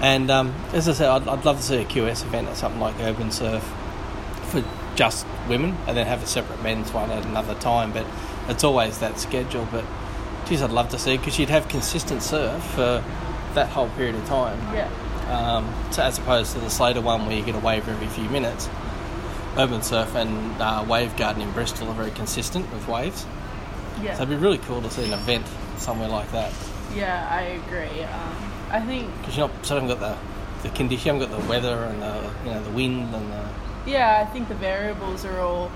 [0.00, 2.80] And um, as I said, I'd, I'd love to see a QS event or something
[2.80, 3.62] like Urban Surf
[4.48, 4.62] for
[4.96, 7.92] just women and then have a separate men's one at another time.
[7.92, 8.04] But
[8.48, 9.66] it's always that schedule.
[9.70, 9.84] But
[10.46, 13.02] geez, I'd love to see because you'd have consistent surf for
[13.54, 14.58] that whole period of time.
[14.74, 14.90] Yeah.
[15.30, 18.28] Um, so as opposed to the Slater one where you get a wave every few
[18.28, 18.68] minutes.
[19.56, 23.24] Urban Surf and uh, Wave Garden in Bristol are very consistent with waves.
[24.02, 24.16] Yeah.
[24.16, 25.46] So it'd be really cool to see an event
[25.76, 26.52] somewhere like that.
[26.94, 28.02] Yeah, I agree.
[28.02, 31.42] Um, I think because you're not sort of got the the condition, you haven't got
[31.42, 33.48] the weather and the you know the wind and the
[33.86, 35.70] yeah, I think the variables are all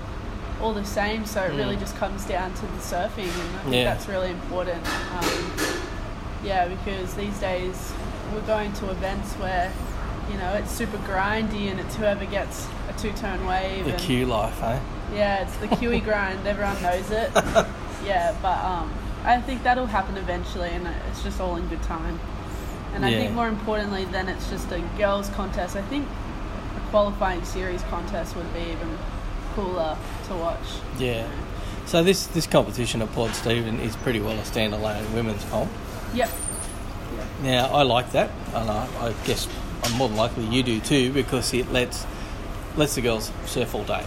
[0.61, 1.25] all the same.
[1.25, 1.57] So it mm.
[1.57, 3.83] really just comes down to the surfing, and I think yeah.
[3.85, 4.85] that's really important.
[5.13, 5.51] Um,
[6.43, 7.93] yeah, because these days
[8.33, 9.71] we're going to events where
[10.29, 13.85] you know it's super grindy, and it's whoever gets a two tone wave.
[13.85, 14.79] The Q life, eh?
[15.13, 16.45] Yeah, it's the QE grind.
[16.45, 17.31] Everyone knows it.
[18.05, 22.19] yeah, but um, I think that'll happen eventually, and it's just all in good time.
[22.93, 25.75] And I think more importantly, then it's just a girls' contest.
[25.75, 26.07] I think
[26.75, 28.97] a qualifying series contest would be even
[29.53, 30.57] cooler to watch.
[30.97, 31.29] Yeah.
[31.85, 35.71] So this this competition at Port Stephens is pretty well a standalone women's comp.
[36.13, 36.29] Yep.
[37.43, 39.47] Now I like that, and I, I guess
[39.89, 42.05] and more than likely you do too, because it lets
[42.75, 44.05] lets the girls surf all day,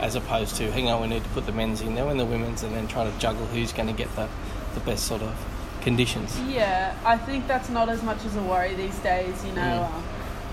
[0.00, 2.24] as opposed to hang on, we need to put the men's in there and the
[2.24, 4.28] women's, and then try to juggle who's going to get the
[4.74, 5.34] the best sort of
[5.80, 6.38] conditions.
[6.42, 9.44] Yeah, I think that's not as much as a worry these days.
[9.44, 9.94] You know, mm.
[9.94, 10.04] um,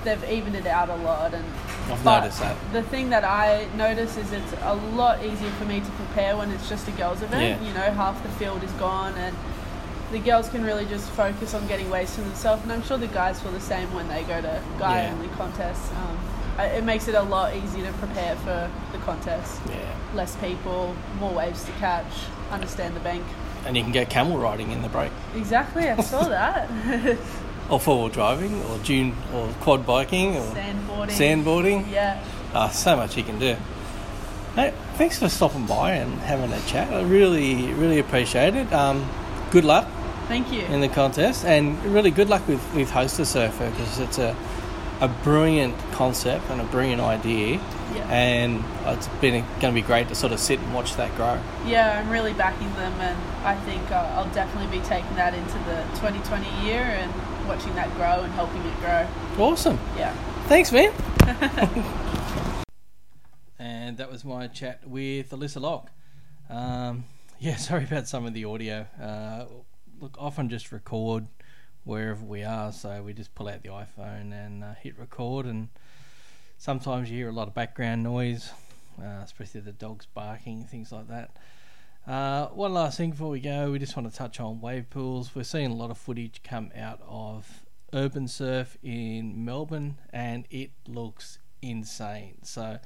[0.04, 1.46] they've evened it out a lot, and
[1.92, 2.56] I've noticed that.
[2.74, 6.52] The thing that I notice is it's a lot easier for me to prepare when
[6.52, 7.62] it's just a girls' event.
[7.62, 7.68] Yeah.
[7.68, 9.36] You know, half the field is gone, and
[10.12, 12.64] the girls can really just focus on getting waste to themselves.
[12.64, 15.36] And I'm sure the guys feel the same when they go to guy-only yeah.
[15.36, 15.92] contests.
[15.94, 16.20] Um,
[16.60, 19.62] it makes it a lot easier to prepare for the contest.
[19.70, 19.96] Yeah.
[20.14, 22.12] Less people, more waves to catch,
[22.52, 23.24] understand the bank.
[23.66, 25.12] And you can get camel riding in the break.
[25.36, 26.70] Exactly, I saw that.
[27.70, 31.10] or four wheel driving, or dune, or quad biking, or sandboarding.
[31.10, 31.92] Sandboarding.
[31.92, 32.24] Yeah.
[32.54, 33.56] Oh, so much you can do.
[34.56, 36.92] Hey, thanks for stopping by and having a chat.
[36.92, 38.72] I really, really appreciate it.
[38.74, 39.08] Um,
[39.52, 39.88] good luck.
[40.28, 40.62] Thank you.
[40.62, 44.36] In the contest, and really good luck with with Host a Surfer because it's a
[45.00, 47.62] a brilliant concept and a brilliant idea.
[47.94, 48.10] Yeah.
[48.10, 51.40] And it's been going to be great to sort of sit and watch that grow.
[51.66, 55.58] Yeah, I'm really backing them, and I think uh, I'll definitely be taking that into
[55.60, 57.14] the 2020 year and
[57.48, 59.08] watching that grow and helping it grow.
[59.38, 59.80] Awesome.
[59.98, 60.14] Yeah.
[60.48, 60.92] Thanks, man.
[63.60, 65.92] and that was my chat with Alyssa Locke.
[66.50, 67.06] Um,
[67.40, 68.88] yeah, sorry about some of the audio.
[69.02, 69.46] Uh,
[70.00, 71.28] look, often just record
[71.84, 75.70] wherever we are, so we just pull out the iPhone and uh, hit record, and
[76.58, 78.52] sometimes you hear a lot of background noise,
[79.02, 81.32] uh, especially the dogs barking, things like that.
[82.06, 85.36] Uh, one last thing before we go, we just want to touch on wave pools.
[85.36, 90.72] We're seeing a lot of footage come out of urban surf in Melbourne, and it
[90.88, 92.38] looks insane.
[92.44, 92.80] So,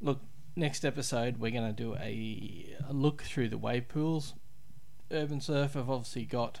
[0.00, 0.20] look,
[0.54, 4.34] next episode we're going to do a, a, look through the wave pools.
[5.12, 6.60] Urban surf have obviously got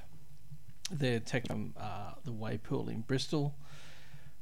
[0.90, 3.54] their tech from uh, the wave pool in Bristol,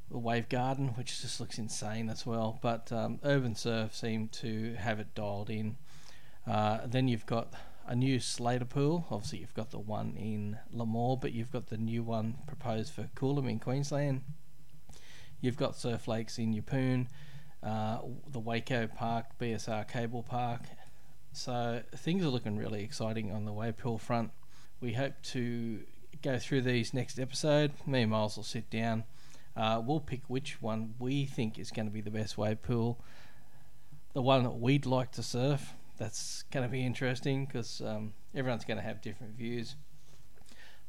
[0.09, 2.59] the Wave Garden, which just looks insane as well.
[2.61, 5.77] But um, Urban Surf seem to have it dialed in.
[6.45, 7.53] Uh, then you've got
[7.87, 9.05] a new Slater pool.
[9.09, 13.09] Obviously, you've got the one in Lemoore, but you've got the new one proposed for
[13.15, 14.21] Coolum in Queensland.
[15.39, 17.07] You've got Surf Lakes in Yeppoon,
[17.63, 17.99] uh,
[18.29, 20.61] the Waco Park, BSR Cable Park.
[21.33, 24.31] So things are looking really exciting on the wave pool front.
[24.81, 25.79] We hope to
[26.21, 27.71] go through these next episode.
[27.85, 29.05] Me and Miles will sit down.
[29.55, 32.99] Uh, we'll pick which one we think is going to be the best wave pool.
[34.13, 38.65] The one that we'd like to surf that's going to be interesting because um, everyone's
[38.65, 39.75] going to have different views.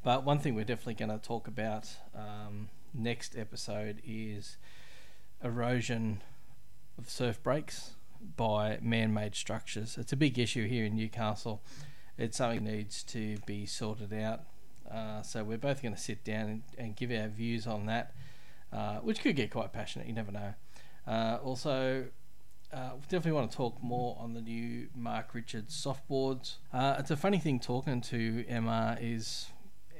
[0.03, 4.57] But one thing we're definitely going to talk about um, next episode is
[5.41, 6.21] erosion
[6.97, 7.91] of surf breaks
[8.35, 9.97] by man-made structures.
[9.97, 11.61] It's a big issue here in Newcastle.
[12.17, 14.41] It's something that needs to be sorted out.
[14.89, 18.13] Uh, so we're both going to sit down and, and, give our views on that,
[18.71, 20.07] uh, which could get quite passionate.
[20.07, 20.53] You never know.
[21.07, 22.05] Uh, also,
[22.71, 26.55] uh, definitely want to talk more on the new Mark Richards softboards.
[26.71, 29.47] Uh, it's a funny thing talking to MR is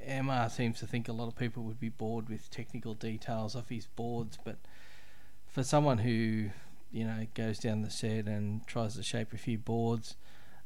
[0.08, 3.68] MR seems to think a lot of people would be bored with technical details of
[3.68, 4.56] his boards, but
[5.46, 6.50] for someone who
[6.94, 10.14] you know goes down the set and tries to shape a few boards,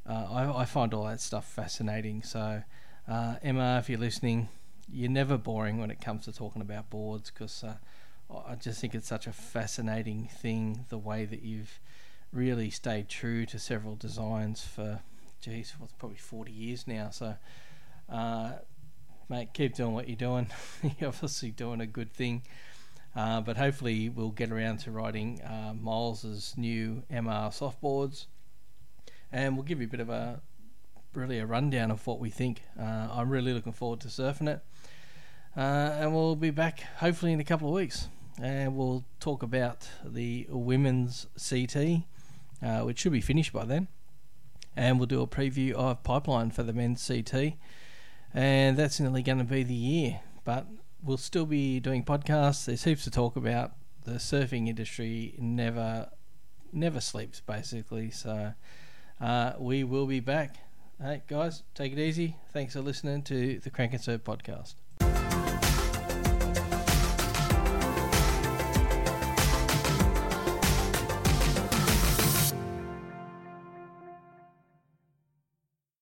[0.07, 2.21] uh, I, I, find all that stuff fascinating.
[2.21, 2.61] So,
[3.07, 4.49] uh, MR, if you're listening,
[4.91, 7.75] you're never boring when it comes to talking about boards because uh,
[8.47, 11.79] I just think it's such a fascinating thing the way that you've
[12.31, 14.99] really stayed true to several designs for,
[15.41, 17.09] geez, what's probably 40 years now.
[17.09, 17.35] So,
[18.07, 18.51] uh,
[19.29, 20.47] mate, keep doing what you're doing.
[20.99, 22.43] you're obviously doing a good thing.
[23.15, 28.27] Uh, but hopefully, we'll get around to riding uh, Miles's new MR softboards,
[29.31, 30.41] and we'll give you a bit of a
[31.13, 32.61] really a rundown of what we think.
[32.79, 34.63] Uh, I'm really looking forward to surfing it,
[35.57, 35.59] uh,
[35.99, 38.07] and we'll be back hopefully in a couple of weeks,
[38.41, 42.03] and we'll talk about the women's CT
[42.61, 43.87] uh, which should be finished by then.
[44.75, 47.53] And we'll do a preview of Pipeline for the men's CT.
[48.33, 50.21] And that's nearly going to be the year.
[50.43, 50.67] But
[51.03, 52.65] we'll still be doing podcasts.
[52.65, 53.71] There's heaps to talk about.
[54.03, 56.09] The surfing industry never
[56.71, 58.11] never sleeps, basically.
[58.11, 58.53] So
[59.19, 60.57] uh, we will be back.
[61.01, 62.35] Hey, guys, take it easy.
[62.51, 64.75] Thanks for listening to the Crank and Surf podcast.